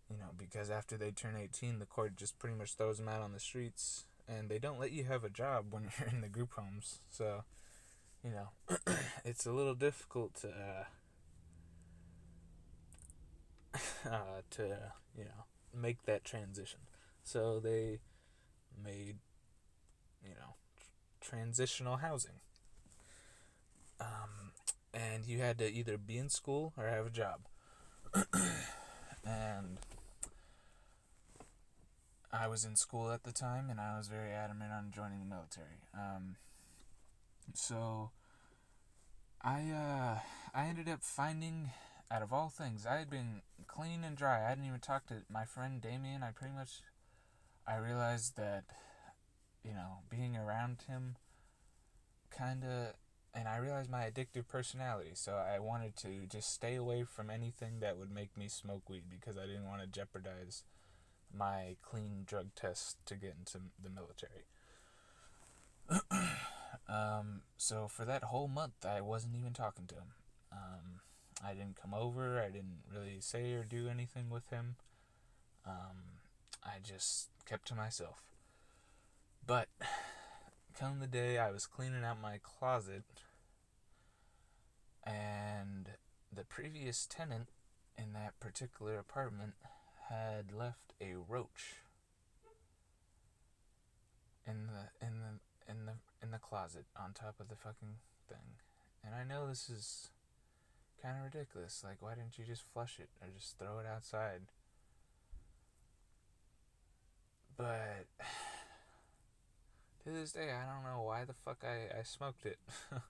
you 0.09 0.17
know 0.17 0.31
because 0.37 0.69
after 0.69 0.97
they 0.97 1.11
turn 1.11 1.35
18 1.35 1.79
the 1.79 1.85
court 1.85 2.15
just 2.15 2.39
pretty 2.39 2.55
much 2.55 2.73
throws 2.75 2.97
them 2.97 3.09
out 3.09 3.21
on 3.21 3.33
the 3.33 3.39
streets 3.39 4.05
and 4.27 4.49
they 4.49 4.59
don't 4.59 4.79
let 4.79 4.91
you 4.91 5.03
have 5.03 5.23
a 5.23 5.29
job 5.29 5.65
when 5.71 5.83
you're 5.99 6.09
in 6.09 6.21
the 6.21 6.29
group 6.29 6.53
homes 6.55 6.99
so 7.09 7.43
you 8.23 8.31
know, 8.31 8.49
it's 9.25 9.45
a 9.45 9.51
little 9.51 9.73
difficult 9.73 10.35
to 10.41 10.49
uh, 13.73 13.77
uh, 14.09 14.41
to 14.51 14.63
you 15.17 15.25
know 15.25 15.45
make 15.75 16.03
that 16.03 16.23
transition. 16.23 16.81
So 17.23 17.59
they 17.59 17.99
made 18.83 19.17
you 20.23 20.35
know 20.35 20.55
transitional 21.21 21.97
housing. 21.97 22.41
Um, 23.99 24.51
and 24.93 25.25
you 25.25 25.39
had 25.39 25.57
to 25.59 25.71
either 25.71 25.97
be 25.97 26.17
in 26.17 26.29
school 26.29 26.73
or 26.77 26.87
have 26.87 27.05
a 27.05 27.09
job. 27.09 27.41
and 29.23 29.77
I 32.33 32.47
was 32.47 32.65
in 32.65 32.75
school 32.75 33.11
at 33.11 33.23
the 33.23 33.31
time, 33.31 33.69
and 33.69 33.79
I 33.79 33.97
was 33.97 34.07
very 34.07 34.31
adamant 34.31 34.71
on 34.71 34.91
joining 34.93 35.19
the 35.19 35.25
military. 35.25 35.83
Um, 35.93 36.35
so 37.53 38.11
I 39.41 39.71
uh, 39.71 40.19
I 40.53 40.67
ended 40.67 40.87
up 40.87 41.03
finding, 41.03 41.71
out 42.09 42.21
of 42.21 42.31
all 42.31 42.49
things, 42.49 42.85
I 42.85 42.97
had 42.97 43.09
been 43.09 43.41
clean 43.67 44.03
and 44.03 44.15
dry. 44.15 44.45
I 44.45 44.49
hadn't 44.49 44.65
even 44.65 44.79
talked 44.79 45.09
to 45.09 45.23
my 45.29 45.45
friend 45.45 45.81
Damien. 45.81 46.23
I 46.23 46.31
pretty 46.31 46.53
much, 46.53 46.81
I 47.67 47.77
realized 47.77 48.37
that, 48.37 48.65
you 49.63 49.73
know, 49.73 49.99
being 50.09 50.35
around 50.35 50.83
him, 50.87 51.15
kind 52.29 52.63
of, 52.63 52.93
and 53.33 53.47
I 53.47 53.57
realized 53.57 53.89
my 53.89 54.09
addictive 54.09 54.47
personality. 54.47 55.11
So 55.13 55.33
I 55.33 55.59
wanted 55.59 55.95
to 55.97 56.25
just 56.27 56.53
stay 56.53 56.75
away 56.75 57.03
from 57.03 57.29
anything 57.29 57.79
that 57.79 57.97
would 57.97 58.11
make 58.11 58.37
me 58.37 58.47
smoke 58.47 58.89
weed 58.89 59.03
because 59.09 59.37
I 59.37 59.45
didn't 59.45 59.67
want 59.67 59.81
to 59.81 59.87
jeopardize 59.87 60.63
my 61.33 61.75
clean 61.81 62.23
drug 62.25 62.47
test 62.55 62.97
to 63.05 63.15
get 63.15 63.35
into 63.39 63.59
the 63.81 63.89
military. 63.89 64.45
um, 66.89 67.41
so 67.57 67.87
for 67.87 68.05
that 68.05 68.25
whole 68.25 68.47
month, 68.47 68.85
I 68.85 69.01
wasn't 69.01 69.35
even 69.35 69.53
talking 69.53 69.85
to 69.87 69.95
him. 69.95 70.13
Um, 70.51 71.01
I 71.45 71.53
didn't 71.53 71.79
come 71.81 71.93
over. 71.93 72.41
I 72.41 72.49
didn't 72.49 72.83
really 72.93 73.19
say 73.19 73.53
or 73.53 73.63
do 73.63 73.87
anything 73.87 74.29
with 74.29 74.49
him. 74.49 74.75
Um, 75.65 76.19
I 76.63 76.77
just 76.83 77.29
kept 77.45 77.67
to 77.69 77.75
myself. 77.75 78.30
But 79.51 79.67
come 80.79 81.01
the 81.01 81.07
day 81.07 81.37
I 81.37 81.51
was 81.51 81.65
cleaning 81.65 82.05
out 82.05 82.21
my 82.21 82.39
closet, 82.41 83.03
and 85.05 85.89
the 86.33 86.45
previous 86.45 87.05
tenant 87.05 87.49
in 87.97 88.13
that 88.13 88.39
particular 88.39 88.97
apartment 88.97 89.55
had 90.07 90.53
left 90.53 90.93
a 91.01 91.15
roach 91.27 91.81
in 94.47 94.67
the 94.67 95.05
in 95.05 95.19
the 95.19 95.69
in 95.69 95.85
the 95.85 95.95
in 96.23 96.31
the 96.31 96.37
closet 96.37 96.85
on 96.97 97.11
top 97.11 97.35
of 97.41 97.49
the 97.49 97.57
fucking 97.57 97.95
thing. 98.29 98.55
And 99.03 99.13
I 99.13 99.25
know 99.25 99.49
this 99.49 99.69
is 99.69 100.11
kind 101.03 101.17
of 101.17 101.25
ridiculous. 101.25 101.83
Like, 101.83 101.97
why 101.99 102.15
didn't 102.15 102.37
you 102.37 102.45
just 102.45 102.63
flush 102.73 102.99
it 103.01 103.09
or 103.21 103.27
just 103.37 103.59
throw 103.59 103.79
it 103.79 103.85
outside? 103.85 104.43
But 107.57 108.07
to 110.03 110.09
this 110.09 110.31
day, 110.31 110.49
I 110.51 110.65
don't 110.65 110.83
know 110.83 111.03
why 111.03 111.25
the 111.25 111.33
fuck 111.33 111.63
I, 111.63 111.99
I 111.99 112.03
smoked 112.03 112.45
it. 112.45 112.57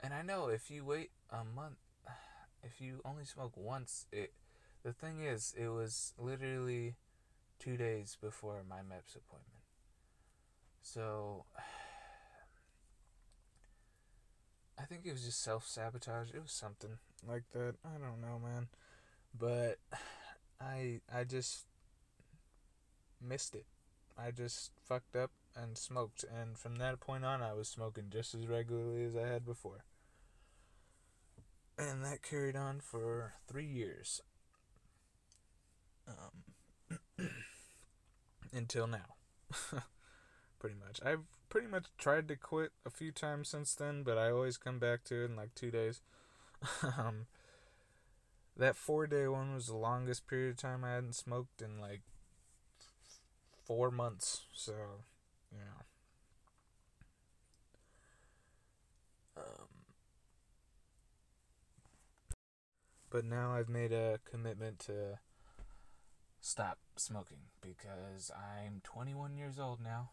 and 0.00 0.12
I 0.12 0.22
know 0.22 0.48
if 0.48 0.70
you 0.70 0.84
wait 0.84 1.10
a 1.30 1.44
month, 1.44 1.76
if 2.64 2.80
you 2.80 3.00
only 3.04 3.24
smoke 3.24 3.52
once, 3.56 4.06
it 4.12 4.32
the 4.82 4.92
thing 4.92 5.20
is, 5.22 5.54
it 5.56 5.68
was 5.68 6.12
literally 6.18 6.96
two 7.60 7.76
days 7.76 8.16
before 8.20 8.62
my 8.68 8.78
MEPS 8.78 9.14
appointment. 9.14 9.62
So, 10.80 11.44
I 14.78 14.82
think 14.82 15.02
it 15.04 15.12
was 15.12 15.24
just 15.24 15.40
self 15.40 15.68
sabotage. 15.68 16.30
It 16.34 16.42
was 16.42 16.50
something 16.50 16.98
like 17.28 17.44
that. 17.52 17.76
I 17.84 17.98
don't 17.98 18.20
know, 18.20 18.40
man. 18.42 18.66
But 19.38 19.78
I 20.60 21.00
I 21.14 21.22
just 21.22 21.66
missed 23.20 23.54
it. 23.54 23.66
I 24.18 24.30
just 24.30 24.70
fucked 24.84 25.16
up 25.16 25.30
and 25.56 25.76
smoked, 25.76 26.24
and 26.24 26.58
from 26.58 26.76
that 26.76 27.00
point 27.00 27.24
on, 27.24 27.42
I 27.42 27.52
was 27.52 27.68
smoking 27.68 28.04
just 28.10 28.34
as 28.34 28.46
regularly 28.46 29.04
as 29.04 29.16
I 29.16 29.26
had 29.26 29.44
before. 29.44 29.84
And 31.78 32.04
that 32.04 32.22
carried 32.22 32.56
on 32.56 32.80
for 32.80 33.34
three 33.48 33.66
years. 33.66 34.20
Um, 36.06 36.98
until 38.52 38.86
now. 38.86 39.16
pretty 40.62 40.76
much. 40.76 41.00
I've 41.04 41.24
pretty 41.48 41.66
much 41.66 41.86
tried 41.98 42.28
to 42.28 42.36
quit 42.36 42.70
a 42.86 42.90
few 42.90 43.10
times 43.10 43.48
since 43.48 43.74
then, 43.74 44.04
but 44.04 44.16
I 44.16 44.30
always 44.30 44.56
come 44.56 44.78
back 44.78 45.02
to 45.04 45.22
it 45.22 45.30
in 45.30 45.36
like 45.36 45.54
two 45.56 45.72
days. 45.72 46.00
um, 46.82 47.26
that 48.56 48.76
four 48.76 49.08
day 49.08 49.26
one 49.26 49.54
was 49.54 49.66
the 49.66 49.76
longest 49.76 50.28
period 50.28 50.50
of 50.50 50.56
time 50.58 50.84
I 50.84 50.94
hadn't 50.94 51.16
smoked 51.16 51.60
in 51.60 51.80
like 51.80 52.02
four 53.72 53.90
months. 53.90 54.42
So, 54.52 54.72
know. 55.50 55.58
Um, 59.38 59.68
but 63.10 63.24
now 63.24 63.54
I've 63.54 63.70
made 63.70 63.92
a 63.92 64.18
commitment 64.30 64.78
to 64.80 65.18
stop 66.42 66.80
smoking 66.96 67.38
because 67.62 68.30
I'm 68.36 68.82
21 68.84 69.36
years 69.38 69.58
old 69.58 69.80
now 69.82 70.10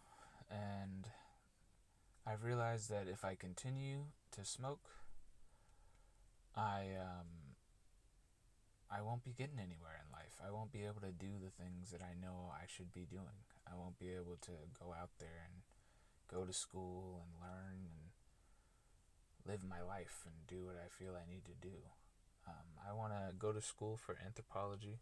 and 0.49 1.09
I've 2.25 2.45
realized 2.45 2.89
that 2.91 3.07
if 3.11 3.25
I 3.25 3.35
continue 3.35 4.05
to 4.31 4.45
smoke 4.45 4.87
I 6.55 6.91
um 6.97 7.49
I 8.89 9.01
won't 9.01 9.23
be 9.23 9.31
getting 9.31 9.59
anywhere 9.59 10.01
in 10.01 10.11
life. 10.11 10.39
I 10.45 10.51
won't 10.51 10.71
be 10.71 10.83
able 10.83 11.01
to 11.01 11.11
do 11.11 11.37
the 11.43 11.51
things 11.51 11.91
that 11.91 12.01
I 12.01 12.13
know 12.19 12.51
I 12.51 12.65
should 12.65 12.91
be 12.91 13.05
doing. 13.05 13.48
I 13.71 13.77
won't 13.77 13.99
be 13.99 14.09
able 14.09 14.37
to 14.41 14.51
go 14.79 14.93
out 14.99 15.11
there 15.19 15.45
and 15.45 15.61
go 16.27 16.45
to 16.45 16.53
school 16.53 17.21
and 17.23 17.41
learn 17.41 17.85
and 17.85 18.09
live 19.45 19.63
my 19.63 19.81
life 19.81 20.25
and 20.25 20.33
do 20.47 20.65
what 20.65 20.75
I 20.75 20.89
feel 20.89 21.13
I 21.15 21.29
need 21.29 21.45
to 21.45 21.57
do. 21.61 21.77
Um, 22.47 22.81
I 22.87 22.93
want 22.93 23.13
to 23.13 23.35
go 23.37 23.51
to 23.51 23.61
school 23.61 23.97
for 23.97 24.17
anthropology 24.25 24.99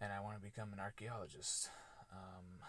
and 0.00 0.12
I 0.12 0.20
want 0.20 0.36
to 0.36 0.42
become 0.42 0.72
an 0.72 0.80
archaeologist. 0.80 1.70
Um, 2.12 2.62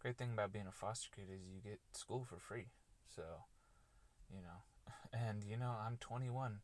great 0.00 0.16
thing 0.16 0.30
about 0.32 0.52
being 0.52 0.66
a 0.68 0.72
foster 0.72 1.08
kid 1.14 1.26
is 1.32 1.40
you 1.46 1.60
get 1.62 1.80
school 1.92 2.24
for 2.28 2.36
free. 2.36 2.66
So, 3.14 3.22
you 4.30 4.40
know, 4.42 4.92
and 5.12 5.44
you 5.44 5.56
know, 5.56 5.74
I'm 5.84 5.96
21 5.98 6.58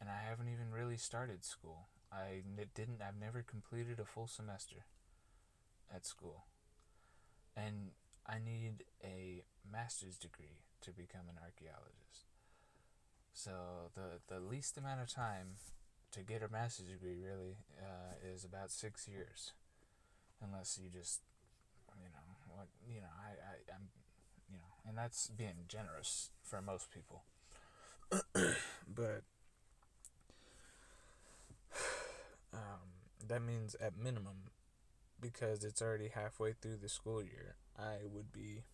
and 0.00 0.08
I 0.10 0.28
haven't 0.28 0.48
even 0.48 0.72
really 0.72 0.96
started 0.96 1.44
school. 1.44 1.88
I 2.14 2.42
didn't, 2.74 3.02
I've 3.06 3.18
never 3.20 3.42
completed 3.42 3.98
a 3.98 4.04
full 4.04 4.28
semester 4.28 4.84
at 5.92 6.06
school. 6.06 6.44
And 7.56 7.90
I 8.26 8.38
need 8.38 8.84
a 9.02 9.42
master's 9.70 10.16
degree 10.16 10.62
to 10.82 10.90
become 10.90 11.28
an 11.28 11.38
archaeologist. 11.42 12.30
So 13.32 13.90
the 13.94 14.20
the 14.28 14.40
least 14.40 14.78
amount 14.78 15.00
of 15.00 15.12
time 15.12 15.58
to 16.12 16.20
get 16.20 16.42
a 16.42 16.48
master's 16.48 16.86
degree 16.86 17.18
really 17.18 17.56
uh, 17.82 18.14
is 18.32 18.44
about 18.44 18.70
six 18.70 19.08
years, 19.08 19.52
unless 20.40 20.78
you 20.80 20.88
just, 20.88 21.20
you 21.98 22.08
know, 22.08 22.54
what 22.54 22.68
you 22.88 23.00
know, 23.00 23.12
I, 23.18 23.30
I 23.30 23.74
I'm, 23.74 23.88
you 24.48 24.56
know, 24.56 24.88
and 24.88 24.96
that's 24.96 25.28
being 25.28 25.66
generous 25.66 26.30
for 26.44 26.62
most 26.62 26.90
people. 26.92 27.24
but 28.94 29.24
um, 32.54 33.28
that 33.28 33.42
means 33.42 33.74
at 33.80 33.96
minimum, 33.96 34.50
because 35.20 35.64
it's 35.64 35.82
already 35.82 36.08
halfway 36.08 36.52
through 36.52 36.76
the 36.76 36.88
school 36.88 37.22
year, 37.22 37.56
I 37.78 38.06
would 38.10 38.32
be 38.32 38.64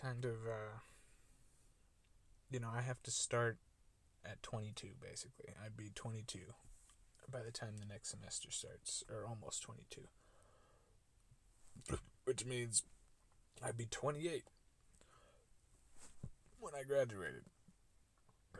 kind 0.00 0.24
of, 0.24 0.46
uh, 0.46 0.78
you 2.50 2.60
know, 2.60 2.70
I 2.74 2.82
have 2.82 3.02
to 3.02 3.10
start 3.10 3.58
at 4.24 4.42
22 4.42 4.88
basically. 5.00 5.54
I'd 5.64 5.76
be 5.76 5.90
22 5.94 6.38
by 7.30 7.42
the 7.42 7.50
time 7.50 7.76
the 7.78 7.86
next 7.86 8.10
semester 8.10 8.50
starts 8.50 9.04
or 9.10 9.26
almost 9.26 9.62
22. 9.62 10.02
Which 12.24 12.44
means 12.46 12.82
I'd 13.62 13.76
be 13.76 13.86
28 13.86 14.44
when 16.58 16.74
I 16.74 16.82
graduated 16.84 17.42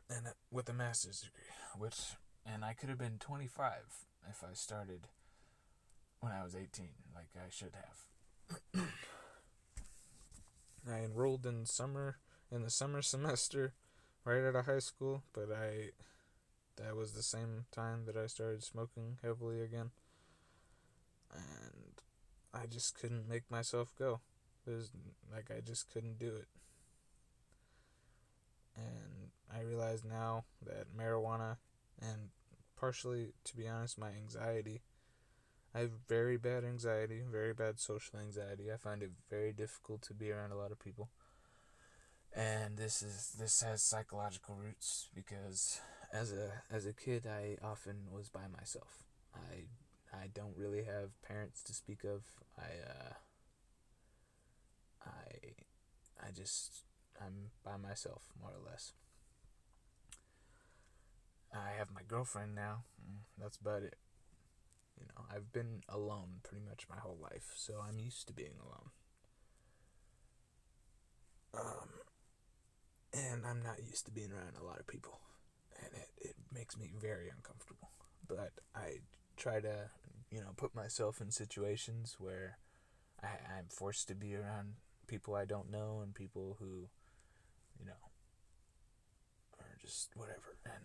and 0.08 0.26
with 0.50 0.68
a 0.68 0.72
master's 0.72 1.20
degree, 1.20 1.42
which 1.78 2.16
and 2.46 2.64
I 2.64 2.74
could 2.74 2.88
have 2.88 2.98
been 2.98 3.18
25 3.18 3.72
if 4.28 4.42
I 4.42 4.52
started 4.54 5.08
when 6.20 6.32
I 6.32 6.42
was 6.42 6.54
18 6.54 6.88
like 7.14 7.28
I 7.36 7.48
should 7.50 7.72
have. 7.74 8.84
I 10.90 10.98
enrolled 10.98 11.46
in 11.46 11.64
summer 11.64 12.18
in 12.52 12.62
the 12.62 12.70
summer 12.70 13.02
semester 13.02 13.72
right 14.24 14.44
out 14.44 14.56
of 14.56 14.66
high 14.66 14.78
school, 14.78 15.22
but 15.32 15.50
I 15.50 15.90
that 16.76 16.96
was 16.96 17.12
the 17.12 17.22
same 17.22 17.66
time 17.70 18.04
that 18.06 18.16
I 18.16 18.26
started 18.26 18.62
smoking 18.62 19.18
heavily 19.22 19.60
again. 19.60 19.90
And 21.32 22.00
I 22.52 22.66
just 22.66 22.98
couldn't 22.98 23.28
make 23.28 23.50
myself 23.50 23.92
go. 23.98 24.20
There's 24.66 24.90
like 25.32 25.50
I 25.50 25.60
just 25.60 25.92
couldn't 25.92 26.18
do 26.18 26.34
it. 26.34 26.48
and 28.76 29.23
I 29.54 29.62
realize 29.62 30.04
now 30.04 30.44
that 30.66 30.96
marijuana 30.96 31.56
and 32.00 32.30
partially, 32.76 33.32
to 33.44 33.56
be 33.56 33.68
honest, 33.68 33.98
my 33.98 34.10
anxiety. 34.10 34.82
I 35.74 35.80
have 35.80 35.90
very 36.08 36.36
bad 36.36 36.64
anxiety, 36.64 37.22
very 37.30 37.52
bad 37.52 37.80
social 37.80 38.18
anxiety. 38.20 38.72
I 38.72 38.76
find 38.76 39.02
it 39.02 39.10
very 39.28 39.52
difficult 39.52 40.02
to 40.02 40.14
be 40.14 40.30
around 40.30 40.52
a 40.52 40.56
lot 40.56 40.70
of 40.70 40.78
people. 40.78 41.10
And 42.36 42.76
this 42.76 43.02
is 43.02 43.34
this 43.38 43.62
has 43.62 43.82
psychological 43.82 44.56
roots 44.56 45.08
because 45.14 45.80
as 46.12 46.32
a 46.32 46.50
as 46.70 46.84
a 46.86 46.92
kid 46.92 47.26
I 47.26 47.56
often 47.64 48.08
was 48.10 48.28
by 48.28 48.46
myself. 48.48 49.04
I 49.34 49.66
I 50.12 50.28
don't 50.34 50.56
really 50.56 50.84
have 50.84 51.20
parents 51.22 51.62
to 51.64 51.74
speak 51.74 52.04
of. 52.04 52.24
I 52.58 52.70
uh 52.90 53.14
I 55.04 56.26
I 56.26 56.30
just 56.32 56.84
I'm 57.20 57.50
by 57.64 57.76
myself 57.76 58.22
more 58.40 58.50
or 58.50 58.70
less. 58.70 58.92
I 61.54 61.78
have 61.78 61.88
my 61.94 62.02
girlfriend 62.06 62.54
now. 62.54 62.84
Mm, 63.00 63.18
that's 63.38 63.56
about 63.56 63.82
it. 63.82 63.96
You 64.98 65.06
know, 65.06 65.24
I've 65.34 65.52
been 65.52 65.82
alone 65.88 66.40
pretty 66.42 66.64
much 66.64 66.86
my 66.88 66.98
whole 66.98 67.18
life, 67.20 67.52
so 67.54 67.74
I'm 67.86 67.98
used 67.98 68.26
to 68.28 68.32
being 68.32 68.54
alone. 68.60 68.90
Um, 71.54 71.88
and 73.12 73.46
I'm 73.46 73.62
not 73.62 73.78
used 73.84 74.06
to 74.06 74.10
being 74.12 74.32
around 74.32 74.56
a 74.60 74.64
lot 74.64 74.80
of 74.80 74.86
people, 74.86 75.20
and 75.82 75.90
it, 75.94 76.28
it 76.28 76.34
makes 76.52 76.76
me 76.76 76.90
very 77.00 77.28
uncomfortable. 77.28 77.90
But 78.26 78.52
I 78.74 78.98
try 79.36 79.60
to, 79.60 79.90
you 80.30 80.40
know, 80.40 80.52
put 80.56 80.74
myself 80.74 81.20
in 81.20 81.30
situations 81.30 82.16
where 82.18 82.58
I, 83.22 83.28
I'm 83.58 83.66
forced 83.68 84.08
to 84.08 84.14
be 84.14 84.34
around 84.34 84.74
people 85.06 85.34
I 85.34 85.44
don't 85.44 85.70
know 85.70 86.00
and 86.02 86.14
people 86.14 86.56
who, 86.58 86.88
you 87.78 87.86
know, 87.86 88.10
are 89.60 89.76
just 89.80 90.10
whatever. 90.16 90.56
And 90.64 90.84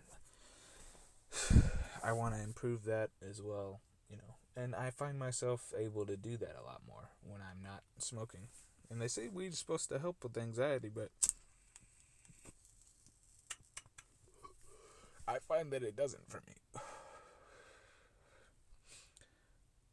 I 2.04 2.12
want 2.12 2.36
to 2.36 2.42
improve 2.42 2.86
that 2.86 3.10
as 3.28 3.42
well, 3.42 3.82
you 4.10 4.18
know. 4.18 4.36
And 4.56 4.76
I 4.76 4.90
find 4.90 5.18
myself 5.18 5.74
able 5.78 6.06
to 6.06 6.18
do 6.18 6.38
that 6.38 6.56
a 6.60 6.66
lot 6.66 6.82
more 6.88 7.10
when 7.24 7.42
I'm 7.42 7.64
not 7.64 7.84
smoking. 7.98 8.48
And 8.90 9.02
they 9.02 9.08
say 9.08 9.30
weed's 9.32 9.60
supposed 9.60 9.90
to 9.90 10.00
help 10.00 10.24
with 10.24 10.38
anxiety, 10.38 10.90
but 10.94 11.10
I 15.28 15.38
find 15.40 15.72
that 15.72 15.84
it 15.84 15.96
doesn't 15.96 16.30
for 16.30 16.42
me. 16.48 16.54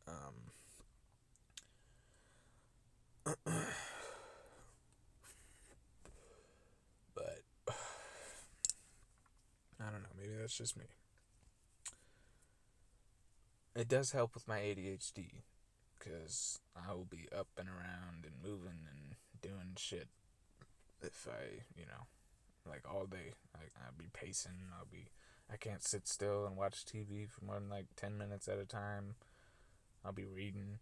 Um, 0.08 0.52
but 7.16 7.42
I 9.80 9.90
don't 9.90 10.02
know. 10.02 10.14
Maybe 10.16 10.34
that's 10.40 10.56
just 10.56 10.76
me. 10.76 10.84
It 13.76 13.88
does 13.88 14.12
help 14.12 14.32
with 14.32 14.48
my 14.48 14.58
ADHD 14.58 15.42
because 15.98 16.60
I 16.74 16.94
will 16.94 17.04
be 17.04 17.28
up 17.36 17.48
and 17.58 17.68
around 17.68 18.24
and 18.24 18.42
moving 18.42 18.86
and 18.90 19.16
doing 19.42 19.74
shit 19.76 20.08
if 21.02 21.28
I, 21.28 21.62
you 21.78 21.84
know, 21.84 22.06
like 22.66 22.84
all 22.90 23.04
day. 23.04 23.34
Like 23.54 23.72
I'll 23.76 23.92
be 23.98 24.08
pacing. 24.14 24.72
I'll 24.78 24.88
be. 24.90 25.10
I 25.52 25.56
can't 25.56 25.84
sit 25.84 26.08
still 26.08 26.46
and 26.46 26.56
watch 26.56 26.86
TV 26.86 27.28
for 27.28 27.44
more 27.44 27.56
than 27.56 27.68
like 27.68 27.86
ten 27.96 28.16
minutes 28.16 28.48
at 28.48 28.58
a 28.58 28.64
time. 28.64 29.14
I'll 30.04 30.12
be 30.12 30.24
reading 30.24 30.78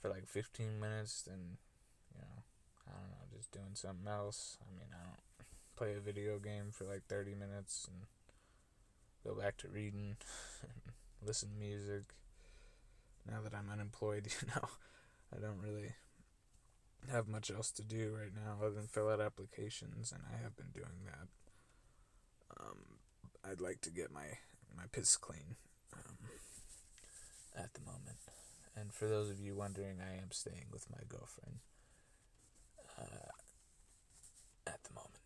for 0.00 0.08
like 0.08 0.26
fifteen 0.26 0.80
minutes, 0.80 1.22
then 1.22 1.58
you 2.14 2.20
know, 2.20 2.42
I 2.88 2.98
don't 2.98 3.10
know, 3.10 3.36
just 3.36 3.52
doing 3.52 3.74
something 3.74 4.08
else. 4.08 4.58
I 4.60 4.76
mean, 4.76 4.88
I 4.92 5.04
don't 5.04 5.46
play 5.76 5.94
a 5.94 6.00
video 6.00 6.38
game 6.38 6.70
for 6.72 6.84
like 6.84 7.04
thirty 7.08 7.34
minutes 7.34 7.88
and 7.88 8.06
go 9.24 9.40
back 9.40 9.56
to 9.58 9.68
reading, 9.68 10.16
listen 11.24 11.50
to 11.50 11.56
music. 11.56 12.14
Now 13.30 13.40
that 13.42 13.54
I'm 13.54 13.70
unemployed, 13.70 14.26
you 14.40 14.48
know, 14.48 14.68
I 15.36 15.40
don't 15.40 15.60
really 15.62 15.92
have 17.10 17.28
much 17.28 17.50
else 17.50 17.70
to 17.72 17.82
do 17.82 18.16
right 18.18 18.34
now 18.34 18.58
other 18.64 18.74
than 18.74 18.86
fill 18.86 19.08
out 19.08 19.20
applications, 19.20 20.12
and 20.12 20.22
I 20.32 20.42
have 20.42 20.56
been 20.56 20.70
doing 20.74 21.06
that. 21.06 21.28
Um, 22.60 22.78
I'd 23.44 23.60
like 23.60 23.80
to 23.82 23.90
get 23.90 24.12
my 24.12 24.38
my 24.76 24.84
piss 24.92 25.16
clean 25.16 25.56
um, 25.94 26.16
at 27.56 27.74
the 27.74 27.80
moment. 27.80 28.18
And 28.76 28.92
for 28.92 29.08
those 29.08 29.28
of 29.30 29.40
you 29.40 29.56
wondering, 29.56 29.98
I 30.00 30.22
am 30.22 30.30
staying 30.30 30.66
with 30.70 30.88
my 30.90 31.02
girlfriend 31.08 31.58
uh, 32.98 33.32
at 34.66 34.84
the 34.84 34.94
moment, 34.94 35.17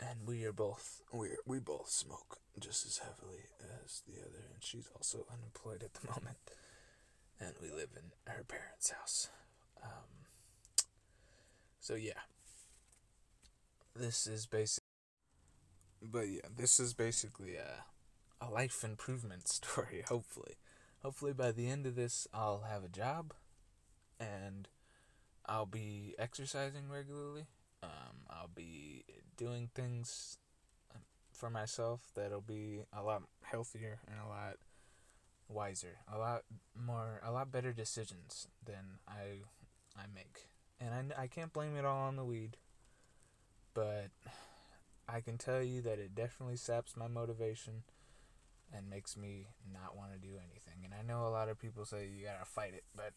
and 0.00 0.26
we 0.26 0.44
are 0.44 0.52
both 0.52 1.02
we 1.12 1.28
we 1.46 1.58
both 1.58 1.88
smoke 1.90 2.38
just 2.58 2.86
as 2.86 2.98
heavily 2.98 3.44
as 3.84 4.02
the 4.06 4.20
other, 4.20 4.44
and 4.52 4.62
she's 4.62 4.88
also 4.94 5.26
unemployed 5.32 5.82
at 5.82 5.94
the 5.94 6.06
moment, 6.10 6.38
and 7.38 7.54
we 7.60 7.70
live 7.70 7.90
in 7.94 8.32
her 8.32 8.44
parents' 8.44 8.90
house. 8.90 9.28
Um, 9.82 10.26
so 11.78 11.94
yeah, 11.94 12.20
this 13.94 14.26
is 14.26 14.46
basic. 14.46 14.84
But 16.02 16.28
yeah, 16.28 16.48
this 16.56 16.80
is 16.80 16.94
basically 16.94 17.56
a 17.56 17.84
a 18.40 18.50
life 18.50 18.82
improvement 18.82 19.48
story. 19.48 20.02
Hopefully, 20.08 20.54
hopefully 21.02 21.32
by 21.32 21.52
the 21.52 21.68
end 21.68 21.86
of 21.86 21.94
this, 21.94 22.26
I'll 22.32 22.64
have 22.70 22.84
a 22.84 22.88
job, 22.88 23.34
and 24.18 24.68
I'll 25.46 25.66
be 25.66 26.14
exercising 26.18 26.88
regularly. 26.88 27.46
Um, 28.10 28.16
I'll 28.28 28.50
be 28.54 29.04
doing 29.36 29.70
things 29.74 30.38
for 31.32 31.48
myself 31.48 32.02
that'll 32.14 32.42
be 32.42 32.80
a 32.92 33.02
lot 33.02 33.22
healthier 33.42 34.00
and 34.06 34.16
a 34.20 34.28
lot 34.28 34.56
wiser, 35.48 35.98
a 36.12 36.18
lot 36.18 36.42
more, 36.76 37.20
a 37.24 37.32
lot 37.32 37.50
better 37.50 37.72
decisions 37.72 38.48
than 38.64 38.98
I 39.08 39.44
I 39.96 40.04
make 40.14 40.50
and 40.80 41.12
I, 41.16 41.22
I 41.22 41.26
can't 41.26 41.52
blame 41.52 41.76
it 41.76 41.84
all 41.84 42.08
on 42.08 42.16
the 42.16 42.24
weed, 42.24 42.56
but 43.74 44.08
I 45.08 45.20
can 45.20 45.36
tell 45.36 45.62
you 45.62 45.82
that 45.82 45.98
it 45.98 46.14
definitely 46.14 46.56
saps 46.56 46.96
my 46.96 47.06
motivation 47.06 47.82
and 48.72 48.88
makes 48.88 49.16
me 49.16 49.48
not 49.72 49.96
want 49.96 50.12
to 50.12 50.18
do 50.18 50.34
anything. 50.36 50.84
And 50.84 50.94
I 50.94 51.02
know 51.02 51.26
a 51.26 51.30
lot 51.30 51.48
of 51.48 51.58
people 51.58 51.84
say 51.84 52.08
you 52.16 52.24
gotta 52.24 52.44
fight 52.44 52.72
it, 52.74 52.84
but 52.96 53.12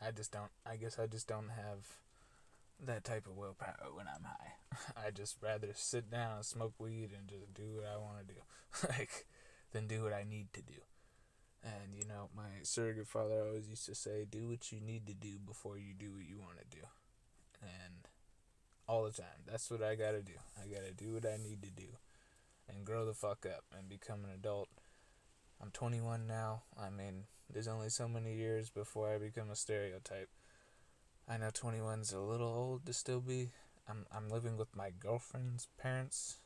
I 0.00 0.10
just 0.10 0.32
don't. 0.32 0.50
I 0.66 0.76
guess 0.76 0.98
I 0.98 1.06
just 1.06 1.26
don't 1.26 1.48
have 1.48 1.86
that 2.84 3.04
type 3.04 3.26
of 3.26 3.36
willpower 3.36 3.88
when 3.94 4.06
I'm 4.08 4.24
high. 4.24 4.52
I 5.06 5.10
just 5.10 5.36
rather 5.42 5.68
sit 5.74 6.10
down, 6.10 6.42
smoke 6.42 6.74
weed, 6.78 7.10
and 7.16 7.28
just 7.28 7.54
do 7.54 7.76
what 7.76 7.86
I 7.86 7.96
want 7.96 8.18
to 8.26 8.34
do, 8.34 8.40
like, 8.88 9.26
than 9.72 9.86
do 9.86 10.02
what 10.02 10.12
I 10.12 10.24
need 10.28 10.52
to 10.54 10.62
do. 10.62 10.80
And 11.64 11.94
you 11.94 12.04
know, 12.06 12.28
my 12.36 12.62
surrogate 12.62 13.08
father 13.08 13.42
always 13.42 13.68
used 13.68 13.86
to 13.86 13.94
say, 13.94 14.24
"Do 14.28 14.48
what 14.48 14.70
you 14.70 14.80
need 14.80 15.06
to 15.06 15.14
do 15.14 15.38
before 15.44 15.78
you 15.78 15.94
do 15.98 16.12
what 16.12 16.28
you 16.28 16.38
want 16.38 16.58
to 16.58 16.76
do." 16.76 16.86
and 17.62 18.08
all 18.88 19.04
the 19.04 19.10
time. 19.10 19.44
That's 19.46 19.70
what 19.70 19.82
I 19.82 19.94
gotta 19.94 20.22
do. 20.22 20.34
I 20.56 20.68
gotta 20.68 20.92
do 20.92 21.14
what 21.14 21.26
I 21.26 21.36
need 21.36 21.62
to 21.62 21.70
do 21.70 21.98
and 22.68 22.84
grow 22.84 23.04
the 23.04 23.14
fuck 23.14 23.46
up 23.46 23.64
and 23.76 23.88
become 23.88 24.24
an 24.24 24.30
adult. 24.34 24.68
I'm 25.60 25.70
21 25.70 26.26
now. 26.26 26.62
I 26.78 26.90
mean, 26.90 27.24
there's 27.52 27.68
only 27.68 27.88
so 27.88 28.08
many 28.08 28.34
years 28.34 28.70
before 28.70 29.12
I 29.12 29.18
become 29.18 29.50
a 29.50 29.56
stereotype. 29.56 30.28
I 31.28 31.36
know 31.38 31.50
21's 31.50 32.12
a 32.12 32.20
little 32.20 32.48
old 32.48 32.86
to 32.86 32.92
still 32.92 33.20
be. 33.20 33.50
I'm 33.88 34.06
I'm 34.14 34.28
living 34.28 34.56
with 34.56 34.74
my 34.76 34.90
girlfriend's 34.90 35.68
parents, 35.78 36.38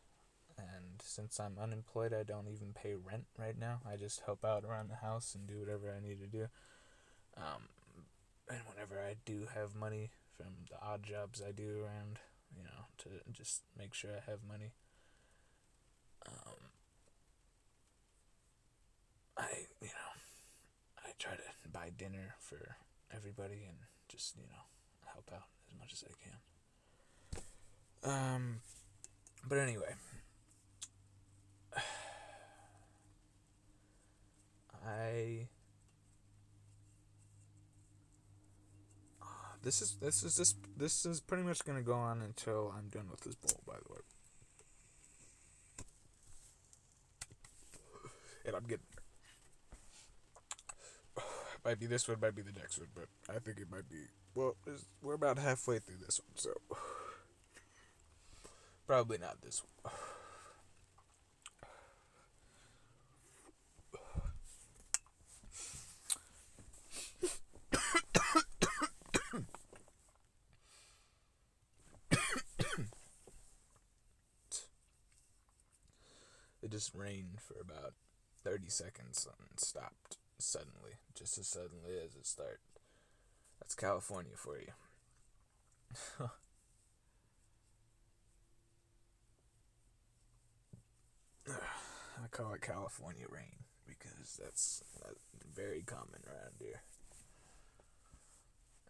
and 0.56 1.00
since 1.02 1.38
I'm 1.38 1.58
unemployed, 1.60 2.14
I 2.14 2.22
don't 2.22 2.48
even 2.48 2.72
pay 2.72 2.94
rent 2.94 3.24
right 3.38 3.58
now. 3.58 3.80
I 3.90 3.96
just 3.96 4.22
help 4.24 4.44
out 4.44 4.64
around 4.64 4.88
the 4.88 5.06
house 5.06 5.34
and 5.34 5.46
do 5.46 5.58
whatever 5.58 5.94
I 5.94 6.06
need 6.06 6.20
to 6.20 6.26
do. 6.26 6.48
Um, 7.36 7.68
and 8.48 8.60
whenever 8.68 8.98
I 8.98 9.16
do 9.24 9.46
have 9.54 9.74
money 9.74 10.10
from 10.36 10.54
the 10.70 10.76
odd 10.82 11.02
jobs 11.02 11.42
I 11.46 11.52
do 11.52 11.82
around, 11.82 12.18
you 12.56 12.64
know, 12.64 12.86
to 12.98 13.08
just 13.32 13.62
make 13.78 13.94
sure 13.94 14.10
I 14.10 14.30
have 14.30 14.40
money. 14.46 14.72
Um, 16.26 16.56
I, 19.36 19.66
you 19.80 19.88
know, 19.88 20.12
I 21.04 21.10
try 21.18 21.32
to 21.34 21.68
buy 21.70 21.90
dinner 21.96 22.34
for 22.40 22.76
everybody 23.14 23.64
and 23.66 23.78
just, 24.10 24.36
you 24.36 24.42
know, 24.42 24.64
help 25.12 25.30
out 25.32 25.46
as 25.68 25.78
much 25.78 25.92
as 25.92 26.04
I 26.04 26.12
can. 26.22 26.38
Um, 28.02 28.60
but 29.48 29.58
anyway, 29.58 29.94
I 34.86 35.48
This 39.62 39.82
is 39.82 39.96
this 40.00 40.22
is 40.22 40.36
this 40.36 40.54
this 40.76 41.04
is 41.04 41.20
pretty 41.20 41.42
much 41.42 41.64
gonna 41.64 41.82
go 41.82 41.92
on 41.94 42.22
until 42.22 42.72
I'm 42.76 42.88
done 42.88 43.08
with 43.10 43.20
this 43.20 43.34
bowl. 43.34 43.60
By 43.66 43.74
the 43.74 43.92
way, 43.92 43.98
and 48.46 48.56
I'm 48.56 48.64
getting 48.64 48.86
might 51.64 51.78
be 51.78 51.86
this 51.86 52.08
one, 52.08 52.18
might 52.20 52.34
be 52.34 52.42
the 52.42 52.58
next 52.58 52.78
one, 52.78 52.88
but 52.94 53.06
I 53.28 53.38
think 53.38 53.58
it 53.58 53.70
might 53.70 53.88
be. 53.88 54.06
Well, 54.34 54.56
we're 55.02 55.14
about 55.14 55.38
halfway 55.38 55.78
through 55.78 55.98
this 56.04 56.20
one, 56.20 56.36
so 56.36 56.50
probably 58.86 59.18
not 59.18 59.40
this 59.42 59.62
one. 59.82 59.92
it 76.62 76.70
just 76.70 76.94
rained 76.94 77.40
for 77.40 77.60
about 77.60 77.94
30 78.44 78.68
seconds 78.68 79.26
and 79.26 79.58
stopped 79.60 80.18
suddenly, 80.44 80.98
just 81.14 81.38
as 81.38 81.48
suddenly 81.48 81.98
as 82.04 82.14
it 82.16 82.26
started. 82.26 82.58
That's 83.60 83.74
California 83.74 84.36
for 84.36 84.58
you. 84.58 84.72
I 91.48 92.28
call 92.30 92.52
it 92.52 92.60
California 92.60 93.26
rain 93.28 93.64
because 93.86 94.38
that's, 94.42 94.82
very 95.52 95.82
common 95.82 96.22
around 96.26 96.54
here. 96.60 96.82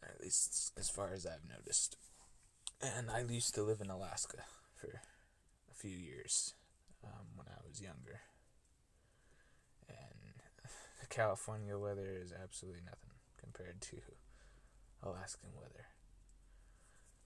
At 0.02 0.20
least 0.20 0.72
as 0.78 0.90
far 0.90 1.12
as 1.14 1.26
I've 1.26 1.48
noticed. 1.48 1.96
And 2.82 3.10
I 3.10 3.22
used 3.22 3.54
to 3.54 3.62
live 3.62 3.80
in 3.80 3.90
Alaska 3.90 4.44
for 4.76 5.00
a 5.70 5.74
few 5.74 5.96
years 5.96 6.54
um, 7.02 7.26
when 7.34 7.46
I 7.48 7.58
was 7.66 7.80
younger. 7.80 8.20
California 11.10 11.76
weather 11.76 12.08
is 12.22 12.32
absolutely 12.32 12.80
nothing 12.84 13.10
compared 13.38 13.80
to 13.82 13.96
Alaskan 15.02 15.50
weather. 15.54 15.86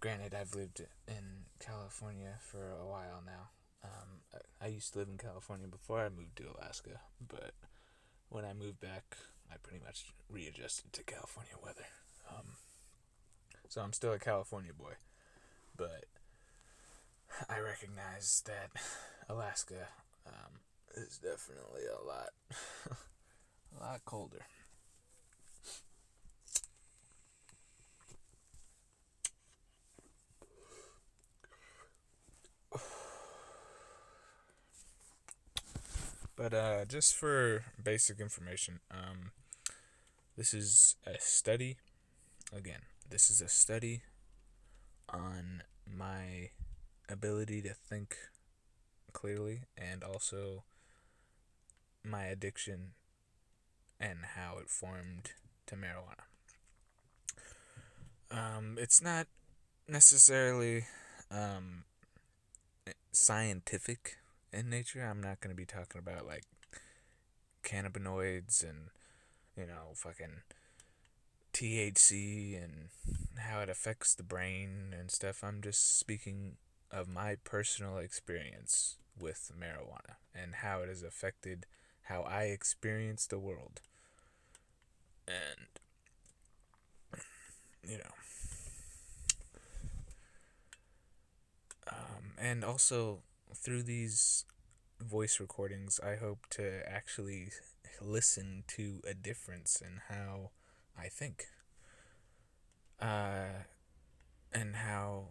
Granted, 0.00 0.34
I've 0.34 0.54
lived 0.54 0.82
in 1.06 1.46
California 1.60 2.34
for 2.40 2.72
a 2.72 2.86
while 2.86 3.22
now. 3.24 3.50
Um, 3.84 4.20
I, 4.34 4.66
I 4.66 4.68
used 4.68 4.92
to 4.92 4.98
live 4.98 5.08
in 5.08 5.18
California 5.18 5.66
before 5.68 6.00
I 6.00 6.08
moved 6.08 6.36
to 6.36 6.54
Alaska, 6.56 7.00
but 7.26 7.52
when 8.28 8.44
I 8.44 8.52
moved 8.52 8.80
back, 8.80 9.16
I 9.50 9.56
pretty 9.62 9.84
much 9.84 10.12
readjusted 10.28 10.92
to 10.92 11.04
California 11.04 11.54
weather. 11.62 11.86
Um, 12.28 12.56
so 13.68 13.82
I'm 13.82 13.92
still 13.92 14.12
a 14.12 14.18
California 14.18 14.72
boy, 14.72 14.94
but 15.76 16.06
I 17.48 17.60
recognize 17.60 18.42
that 18.46 18.70
Alaska 19.28 19.88
um, 20.26 20.60
is 20.96 21.18
definitely 21.18 21.82
a 21.86 22.04
lot, 22.06 22.30
a 23.78 23.82
lot 23.82 24.04
colder. 24.04 24.46
But 36.36 36.52
uh, 36.52 36.84
just 36.84 37.14
for 37.14 37.64
basic 37.82 38.18
information, 38.18 38.80
um, 38.90 39.30
this 40.36 40.52
is 40.52 40.96
a 41.06 41.20
study. 41.20 41.76
Again, 42.52 42.80
this 43.08 43.30
is 43.30 43.40
a 43.40 43.48
study 43.48 44.02
on 45.08 45.62
my 45.86 46.50
ability 47.08 47.62
to 47.62 47.72
think 47.72 48.16
clearly 49.12 49.62
and 49.78 50.02
also 50.02 50.64
my 52.02 52.24
addiction 52.24 52.94
and 54.00 54.18
how 54.34 54.58
it 54.58 54.68
formed 54.68 55.32
to 55.66 55.76
marijuana. 55.76 56.24
Um, 58.30 58.76
it's 58.80 59.00
not 59.00 59.26
necessarily 59.88 60.86
um, 61.30 61.84
scientific 63.12 64.16
in 64.52 64.70
nature. 64.70 65.02
I'm 65.04 65.22
not 65.22 65.40
going 65.40 65.54
to 65.54 65.56
be 65.56 65.66
talking 65.66 65.98
about 65.98 66.26
like 66.26 66.44
cannabinoids 67.62 68.62
and, 68.62 68.90
you 69.56 69.66
know, 69.66 69.92
fucking 69.94 70.42
THC 71.52 72.62
and 72.62 72.88
how 73.38 73.60
it 73.60 73.68
affects 73.68 74.14
the 74.14 74.22
brain 74.22 74.94
and 74.98 75.10
stuff. 75.10 75.44
I'm 75.44 75.62
just 75.62 75.98
speaking 75.98 76.56
of 76.90 77.08
my 77.08 77.36
personal 77.44 77.98
experience 77.98 78.96
with 79.18 79.52
marijuana 79.58 80.16
and 80.34 80.56
how 80.56 80.80
it 80.80 80.88
has 80.88 81.02
affected 81.02 81.66
how 82.04 82.22
I 82.22 82.44
experience 82.44 83.26
the 83.26 83.38
world. 83.38 83.80
And, 85.26 85.68
you 87.82 87.98
know, 87.98 88.14
um, 91.90 92.32
and 92.38 92.64
also 92.64 93.22
through 93.54 93.82
these 93.84 94.44
voice 95.00 95.40
recordings, 95.40 96.00
I 96.04 96.16
hope 96.16 96.46
to 96.50 96.82
actually 96.88 97.50
listen 98.00 98.64
to 98.68 99.00
a 99.08 99.14
difference 99.14 99.80
in 99.80 100.00
how 100.08 100.50
I 100.98 101.08
think. 101.08 101.46
Uh, 103.00 103.64
and 104.52 104.76
how 104.76 105.30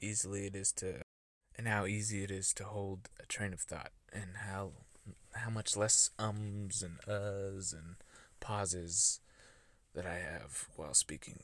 easily 0.00 0.46
it 0.46 0.54
is 0.54 0.72
to 0.72 1.02
and 1.56 1.66
how 1.66 1.86
easy 1.86 2.22
it 2.22 2.30
is 2.30 2.52
to 2.54 2.64
hold 2.64 3.08
a 3.20 3.26
train 3.26 3.52
of 3.52 3.60
thought 3.60 3.92
and 4.12 4.36
how 4.46 4.72
how 5.34 5.50
much 5.50 5.76
less 5.76 6.10
ums 6.18 6.82
and 6.82 6.98
uhs 7.08 7.72
and 7.72 7.96
pauses 8.40 9.20
that 9.94 10.06
I 10.06 10.14
have 10.14 10.66
while 10.76 10.94
speaking 10.94 11.40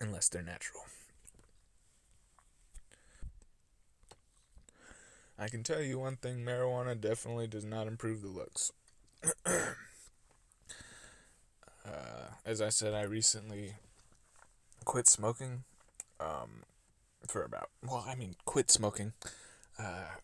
unless 0.00 0.28
they're 0.28 0.42
natural. 0.42 0.84
I 5.38 5.48
can 5.48 5.62
tell 5.62 5.80
you 5.80 6.00
one 6.00 6.16
thing 6.16 6.38
marijuana 6.38 7.00
definitely 7.00 7.46
does 7.46 7.64
not 7.64 7.86
improve 7.86 8.22
the 8.22 8.28
looks. 8.28 8.72
uh, 9.46 9.62
as 12.44 12.60
I 12.60 12.70
said, 12.70 12.92
I 12.92 13.02
recently 13.02 13.74
quit 14.84 15.06
smoking 15.06 15.62
um, 16.18 16.64
for 17.28 17.44
about, 17.44 17.70
well, 17.86 18.04
I 18.06 18.16
mean, 18.16 18.34
quit 18.44 18.68
smoking. 18.70 19.12
Uh, 19.78 20.16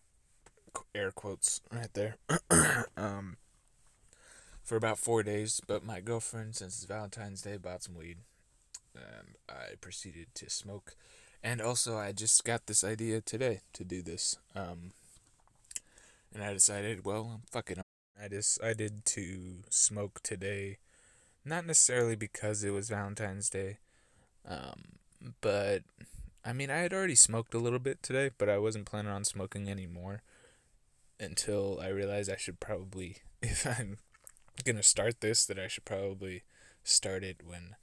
air 0.95 1.11
quotes 1.11 1.61
right 1.73 1.93
there. 1.95 2.17
um, 2.97 3.37
for 4.63 4.77
about 4.77 4.99
four 4.99 5.23
days, 5.23 5.61
but 5.67 5.85
my 5.85 6.01
girlfriend, 6.01 6.57
since 6.57 6.77
it's 6.77 6.85
Valentine's 6.85 7.43
Day, 7.43 7.57
bought 7.57 7.83
some 7.83 7.97
weed. 7.97 8.19
And 8.95 9.37
I 9.49 9.75
proceeded 9.81 10.29
to 10.35 10.49
smoke. 10.49 10.97
And 11.43 11.61
also, 11.61 11.99
I 11.99 12.13
just 12.13 12.45
got 12.45 12.67
this 12.67 12.85
idea 12.85 13.21
today 13.21 13.61
to 13.75 13.85
do 13.85 14.01
this. 14.01 14.39
Um, 14.55 14.93
and 16.33 16.43
I 16.43 16.53
decided, 16.53 17.05
well, 17.05 17.43
fuck 17.51 17.71
it. 17.71 17.79
I 18.23 18.29
decided 18.29 19.05
to 19.07 19.57
smoke 19.69 20.21
today, 20.23 20.79
not 21.45 21.67
necessarily 21.67 22.17
because 22.17 22.63
it 22.63 22.71
was 22.71 22.89
Valentine's 22.89 23.51
Day, 23.51 23.79
um, 24.49 24.83
but 25.41 25.83
I 26.45 26.53
mean, 26.53 26.71
I 26.71 26.79
had 26.79 26.93
already 26.93 27.17
smoked 27.17 27.55
a 27.55 27.59
little 27.59 27.81
bit 27.81 28.03
today, 28.03 28.31
but 28.39 28.49
I 28.49 28.59
wasn't 28.59 28.87
planning 28.87 29.11
on 29.11 29.25
smoking 29.25 29.69
anymore 29.69 30.23
until 31.21 31.81
I 31.81 31.89
realized 31.89 32.31
I 32.31 32.37
should 32.37 32.61
probably, 32.61 33.19
if 33.43 33.67
I'm 33.67 33.99
gonna 34.65 34.83
start 34.83 35.21
this, 35.21 35.45
that 35.47 35.59
I 35.59 35.69
should 35.69 35.85
probably 35.85 36.43
start 36.83 37.25
it 37.25 37.41
when, 37.45 37.77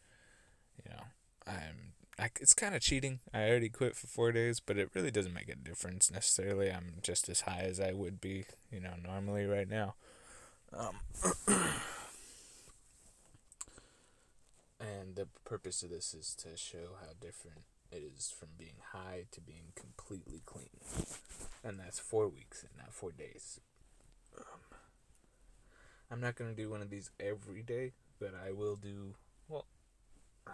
you 0.77 0.91
know, 0.91 1.03
I'm 1.47 1.93
I, 2.21 2.29
it's 2.39 2.53
kind 2.53 2.75
of 2.75 2.81
cheating. 2.81 3.19
I 3.33 3.49
already 3.49 3.69
quit 3.69 3.95
for 3.95 4.05
four 4.05 4.31
days, 4.31 4.59
but 4.59 4.77
it 4.77 4.91
really 4.93 5.09
doesn't 5.09 5.33
make 5.33 5.49
a 5.49 5.55
difference 5.55 6.11
necessarily. 6.11 6.71
I'm 6.71 6.97
just 7.01 7.27
as 7.29 7.41
high 7.41 7.63
as 7.63 7.79
I 7.79 7.93
would 7.93 8.21
be, 8.21 8.45
you 8.71 8.79
know, 8.79 8.93
normally 9.03 9.45
right 9.45 9.67
now. 9.67 9.95
Um, 10.71 10.97
and 14.79 15.15
the 15.15 15.27
purpose 15.45 15.81
of 15.81 15.89
this 15.89 16.13
is 16.13 16.35
to 16.35 16.55
show 16.55 16.95
how 16.99 17.13
different 17.19 17.63
it 17.91 18.03
is 18.15 18.33
from 18.37 18.49
being 18.57 18.77
high 18.93 19.25
to 19.31 19.41
being 19.41 19.73
completely 19.75 20.41
clean. 20.45 20.69
And 21.63 21.79
that's 21.79 21.99
four 21.99 22.27
weeks 22.27 22.63
and 22.63 22.71
not 22.77 22.93
four 22.93 23.11
days. 23.11 23.59
Um, 24.37 24.77
I'm 26.09 26.21
not 26.21 26.35
going 26.35 26.49
to 26.49 26.55
do 26.55 26.69
one 26.69 26.81
of 26.81 26.89
these 26.89 27.11
every 27.19 27.61
day, 27.61 27.93
but 28.19 28.33
I 28.33 28.51
will 28.51 28.75
do 28.75 29.15
well, 29.47 29.65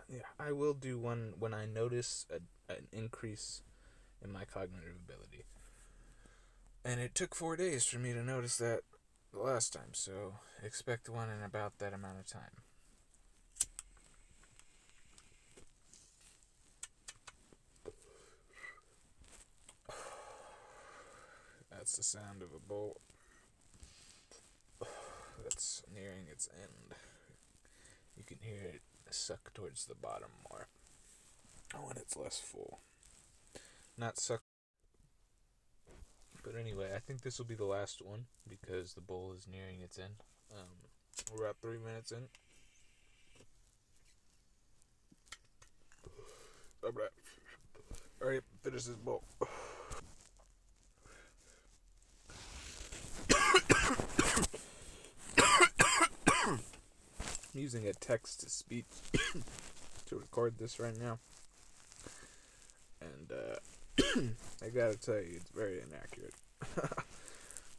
yeah, 0.10 0.22
I 0.40 0.52
will 0.52 0.74
do 0.74 0.98
one 0.98 1.34
when 1.38 1.54
I 1.54 1.66
notice 1.66 2.26
a, 2.30 2.74
an 2.74 2.88
increase 2.92 3.62
in 4.24 4.32
my 4.32 4.46
cognitive 4.46 4.96
ability. 4.96 5.46
And 6.84 7.00
it 7.00 7.16
took 7.16 7.36
four 7.36 7.56
days 7.56 7.86
for 7.86 8.00
me 8.00 8.14
to 8.14 8.24
notice 8.24 8.58
that 8.58 8.82
the 9.34 9.40
last 9.40 9.74
time, 9.74 9.94
so 9.94 10.36
expect 10.64 11.10
one 11.10 11.30
in 11.30 11.44
about 11.44 11.80
that 11.80 11.94
amount 11.94 12.20
of 12.20 12.26
time. 12.26 12.64
That's 21.88 21.96
the 21.96 22.04
sound 22.04 22.42
of 22.42 22.50
a 22.54 22.60
bolt 22.60 23.00
that's 25.42 25.84
nearing 25.96 26.26
its 26.30 26.50
end. 26.62 26.98
You 28.18 28.26
can 28.26 28.40
hear 28.42 28.60
it 28.60 28.82
suck 29.10 29.54
towards 29.54 29.86
the 29.86 29.96
bottom 29.96 30.28
more 30.50 30.68
when 31.82 31.96
it's 31.96 32.18
less 32.18 32.40
full. 32.40 32.82
Not 33.98 34.20
suck. 34.20 34.42
But 36.44 36.56
anyway, 36.60 36.90
I 36.94 37.00
think 37.00 37.22
this 37.22 37.38
will 37.38 37.46
be 37.46 37.56
the 37.56 37.64
last 37.64 38.02
one 38.02 38.26
because 38.50 38.94
the 38.94 39.00
bowl 39.00 39.34
is 39.34 39.48
nearing 39.50 39.80
its 39.80 39.98
end. 39.98 40.16
Um, 40.52 40.90
we're 41.34 41.46
about 41.46 41.62
three 41.62 41.78
minutes 41.78 42.12
in. 42.12 42.28
Alright, 48.22 48.44
finish 48.62 48.84
this 48.84 48.96
bowl. 48.96 49.24
using 57.58 57.88
a 57.88 57.94
text 57.94 58.42
to 58.42 58.50
speech 58.50 58.86
to 60.06 60.16
record 60.16 60.58
this 60.60 60.80
right 60.80 60.98
now. 60.98 61.20
And 63.02 63.32
uh, 63.32 63.56
I 64.66 64.70
gotta 64.70 64.98
tell 64.98 65.16
you, 65.16 65.36
it's 65.38 65.50
very 65.50 65.82
inaccurate. 65.82 66.34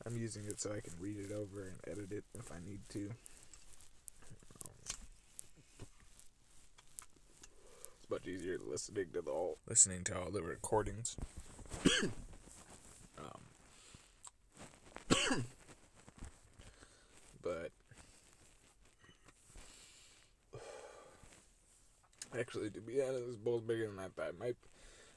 I'm 0.06 0.16
using 0.16 0.44
it 0.46 0.60
so 0.60 0.70
I 0.70 0.80
can 0.80 0.94
read 1.00 1.16
it 1.18 1.32
over 1.32 1.62
and 1.62 1.76
edit 1.86 2.12
it 2.12 2.24
if 2.34 2.50
I 2.50 2.56
need 2.66 2.80
to. 2.90 3.10
It's 8.00 8.10
much 8.10 8.26
easier 8.26 8.58
listening 8.64 9.06
to 9.12 9.22
the 9.22 9.30
whole 9.30 9.58
listening 9.68 10.04
to 10.04 10.18
all 10.18 10.30
the 10.30 10.42
recordings. 10.42 11.16
um, 12.02 13.42
but 17.42 17.70
actually, 22.38 22.70
to 22.70 22.80
be 22.80 23.02
honest, 23.02 23.26
this 23.26 23.36
bowl's 23.36 23.62
bigger 23.62 23.88
than 23.88 23.98
I 23.98 24.08
thought. 24.08 24.38
My, 24.38 24.54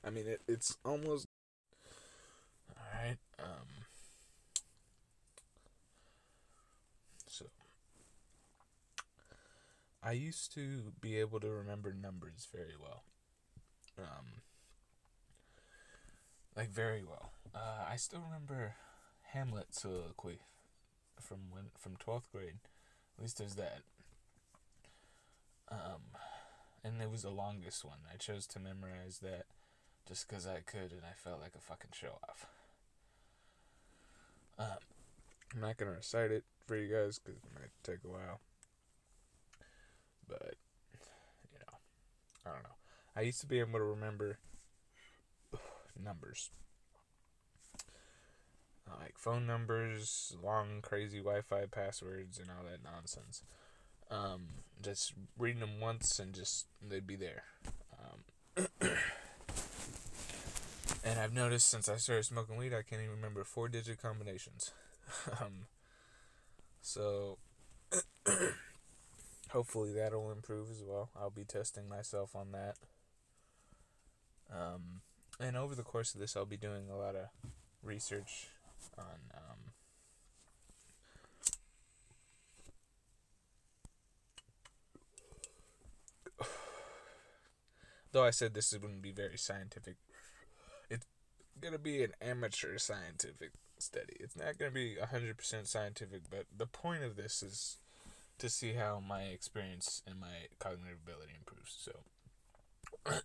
I 0.04 0.10
mean, 0.10 0.28
it, 0.28 0.42
it's 0.48 0.78
almost. 0.86 1.28
All 2.70 2.84
right. 3.02 3.18
Um. 3.40 3.86
So, 7.28 7.46
I 10.04 10.12
used 10.12 10.54
to 10.56 10.92
be 11.00 11.18
able 11.18 11.40
to 11.40 11.50
remember 11.50 11.94
numbers 11.94 12.48
very 12.54 12.76
well. 12.80 13.04
Um. 13.98 14.42
Like 16.56 16.70
very 16.70 17.04
well. 17.04 17.32
Uh, 17.56 17.86
I 17.90 17.96
still 17.96 18.22
remember 18.22 18.76
Hamlet 19.34 19.68
soliloquy 19.74 20.40
from 21.20 21.50
when 21.50 21.66
from 21.78 21.96
twelfth 21.96 22.32
grade. 22.32 22.60
At 23.18 23.22
least 23.22 23.38
there's 23.38 23.56
that. 23.56 23.82
Um, 25.70 26.02
and 26.84 27.02
it 27.02 27.10
was 27.12 27.24
the 27.24 27.30
longest 27.30 27.86
one. 27.86 28.00
I 28.12 28.18
chose 28.18 28.48
to 28.48 28.60
memorize 28.60 29.20
that 29.22 29.46
just 30.08 30.28
because 30.28 30.48
I 30.48 30.60
could, 30.66 30.92
and 30.92 31.02
I 31.04 31.14
felt 31.16 31.42
like 31.42 31.54
a 31.56 31.62
fucking 31.62 31.92
show 31.94 32.20
off. 32.28 32.48
Um, 34.58 34.78
I'm 35.54 35.62
not 35.62 35.78
gonna 35.78 35.92
recite 35.92 36.32
it 36.32 36.44
for 36.68 36.76
you 36.76 36.94
guys 36.94 37.20
because 37.20 37.40
it 37.40 37.50
might 37.54 37.72
take 37.84 38.04
a 38.06 38.08
while. 38.08 38.40
But 40.28 40.56
you 41.52 41.60
know, 41.60 41.78
I 42.46 42.54
don't 42.54 42.64
know. 42.64 42.76
I 43.16 43.22
used 43.22 43.42
to 43.42 43.48
be 43.48 43.60
able 43.60 43.80
to 43.80 43.86
remember 43.86 44.38
numbers 46.04 46.52
like 49.00 49.18
phone 49.18 49.46
numbers, 49.46 50.36
long 50.44 50.82
crazy 50.82 51.20
Wi-Fi 51.20 51.66
passwords, 51.72 52.40
and 52.40 52.50
all 52.50 52.66
that 52.70 52.84
nonsense. 52.84 53.44
Um, 54.12 54.48
just 54.84 55.14
reading 55.38 55.62
them 55.62 55.80
once 55.80 56.20
and 56.20 56.34
just 56.34 56.68
they'd 56.88 57.08
be 57.08 57.16
there. 57.16 57.44
Um, 57.98 58.68
and 61.06 61.20
I've 61.20 61.34
noticed 61.34 61.70
since 61.70 61.88
I 61.88 61.96
started 61.96 62.26
smoking 62.26 62.58
weed, 62.58 62.74
I 62.74 62.82
can't 62.82 63.02
even 63.02 63.16
remember 63.16 63.44
four-digit 63.44 64.02
combinations. 64.02 64.72
um, 65.42 65.68
so 66.82 67.38
hopefully 69.50 69.94
that'll 69.94 70.32
improve 70.32 70.70
as 70.70 70.84
well. 70.86 71.10
I'll 71.20 71.30
be 71.30 71.46
testing 71.46 71.88
myself 71.88 72.36
on 72.36 72.52
that. 72.52 72.76
Um, 74.54 75.02
and 75.40 75.56
over 75.56 75.76
the 75.76 75.84
course 75.84 76.14
of 76.14 76.20
this, 76.20 76.36
I'll 76.36 76.46
be 76.46 76.58
doing 76.58 76.90
a 76.92 76.98
lot 76.98 77.16
of 77.16 77.28
research 77.84 78.48
on 78.98 79.06
um, 79.34 79.71
though 88.12 88.24
I 88.24 88.32
said 88.32 88.54
this 88.54 88.74
wouldn't 88.74 89.02
be 89.02 89.12
very 89.12 89.38
scientific, 89.38 89.96
it's 90.90 91.06
gonna 91.60 91.80
be 91.80 92.04
an 92.04 92.14
amateur 92.22 92.78
scientific 92.78 93.52
study. 93.80 94.18
It's 94.20 94.36
not 94.36 94.58
gonna 94.58 94.72
be 94.72 94.96
hundred 94.96 95.38
percent 95.38 95.68
scientific, 95.68 96.24
but 96.30 96.46
the 96.56 96.68
point 96.68 97.04
of 97.04 97.16
this 97.16 97.44
is 97.44 97.78
to 98.38 98.50
see 98.50 98.74
how 98.74 99.02
my 99.06 99.24
experience 99.24 100.02
and 100.08 100.20
my 100.20 100.48
cognitive 100.60 100.98
ability 101.04 101.34
improves. 101.38 101.78
So 101.78 102.02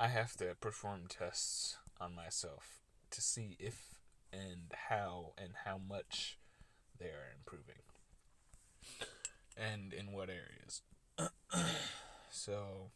I 0.00 0.08
have 0.08 0.36
to 0.36 0.54
perform 0.60 1.04
tests 1.08 1.78
on 2.00 2.14
myself 2.14 2.80
to 3.10 3.22
see 3.22 3.56
if 3.58 4.00
and 4.32 4.72
how 4.88 5.32
and 5.38 5.50
how 5.64 5.78
much 5.78 6.38
they 6.98 7.06
are 7.06 7.32
improving 7.36 7.82
and 9.56 9.92
in 9.92 10.12
what 10.12 10.28
areas. 10.28 10.82
so 12.30 12.90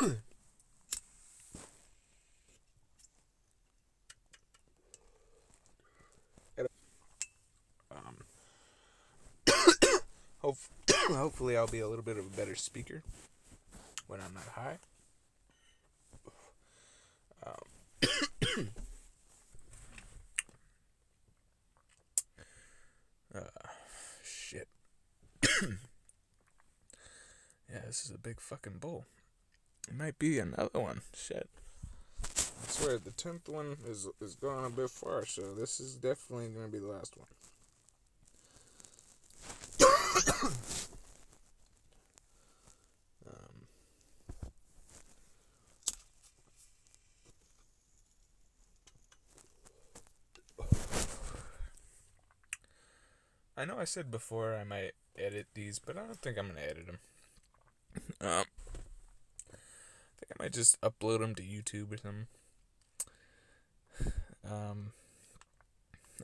um, 0.00 0.16
hopefully 11.16 11.56
I'll 11.56 11.66
be 11.66 11.80
a 11.80 11.88
little 11.88 12.04
bit 12.04 12.16
of 12.16 12.26
a 12.26 12.30
better 12.36 12.54
speaker 12.54 13.02
when 14.06 14.20
I'm 14.20 14.32
not 14.34 14.44
high. 14.54 14.78
uh, 23.34 23.40
shit. 24.24 24.68
yeah, 27.70 27.80
this 27.86 28.04
is 28.04 28.12
a 28.14 28.18
big 28.18 28.40
fucking 28.40 28.78
bowl. 28.78 29.04
It 29.88 29.96
might 29.96 30.18
be 30.18 30.38
another 30.38 30.78
one. 30.80 31.00
Shit. 31.14 31.48
I 32.22 32.70
swear 32.70 32.98
the 32.98 33.10
tenth 33.10 33.48
one 33.48 33.76
is 33.88 34.06
is 34.20 34.34
going 34.34 34.64
a 34.64 34.70
bit 34.70 34.90
far, 34.90 35.26
so 35.26 35.54
this 35.54 35.80
is 35.80 35.94
definitely 35.96 36.48
gonna 36.48 36.68
be 36.68 36.78
the 36.78 36.86
last 36.86 37.16
one. 37.16 37.26
I 53.60 53.66
know 53.66 53.78
I 53.78 53.84
said 53.84 54.10
before 54.10 54.54
I 54.54 54.64
might 54.64 54.92
edit 55.18 55.48
these, 55.52 55.78
but 55.78 55.98
I 55.98 56.00
don't 56.00 56.16
think 56.16 56.38
I'm 56.38 56.48
gonna 56.48 56.60
edit 56.60 56.86
them. 56.86 56.98
Um, 58.22 58.28
I 58.28 58.34
think 58.34 58.50
I 58.50 58.59
might 60.40 60.52
just 60.54 60.80
upload 60.80 61.18
them 61.18 61.34
to 61.34 61.42
YouTube 61.42 61.92
or 61.92 61.98
something. 61.98 62.26
Um, 64.50 64.92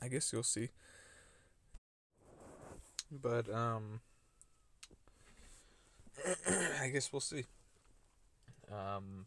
I 0.01 0.09
guess 0.09 0.33
you'll 0.33 0.43
see. 0.43 0.71
But 3.13 3.53
um, 3.53 4.01
I 6.81 6.89
guess 6.89 7.13
we'll 7.13 7.21
see. 7.21 7.45
Um. 8.73 9.27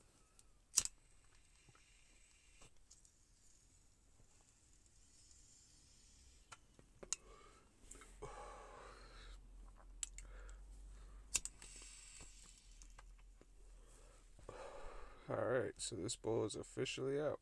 Alright, 15.32 15.74
so 15.78 15.96
this 15.96 16.16
bowl 16.16 16.46
is 16.46 16.56
officially 16.56 17.20
out. 17.20 17.40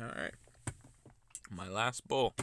Alright. 0.00 0.34
My 1.50 1.68
last 1.68 2.06
bowl. 2.06 2.34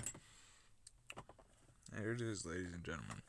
Here 1.98 2.12
it 2.12 2.22
is, 2.22 2.46
ladies 2.46 2.74
and 2.74 2.84
gentlemen. 2.84 3.22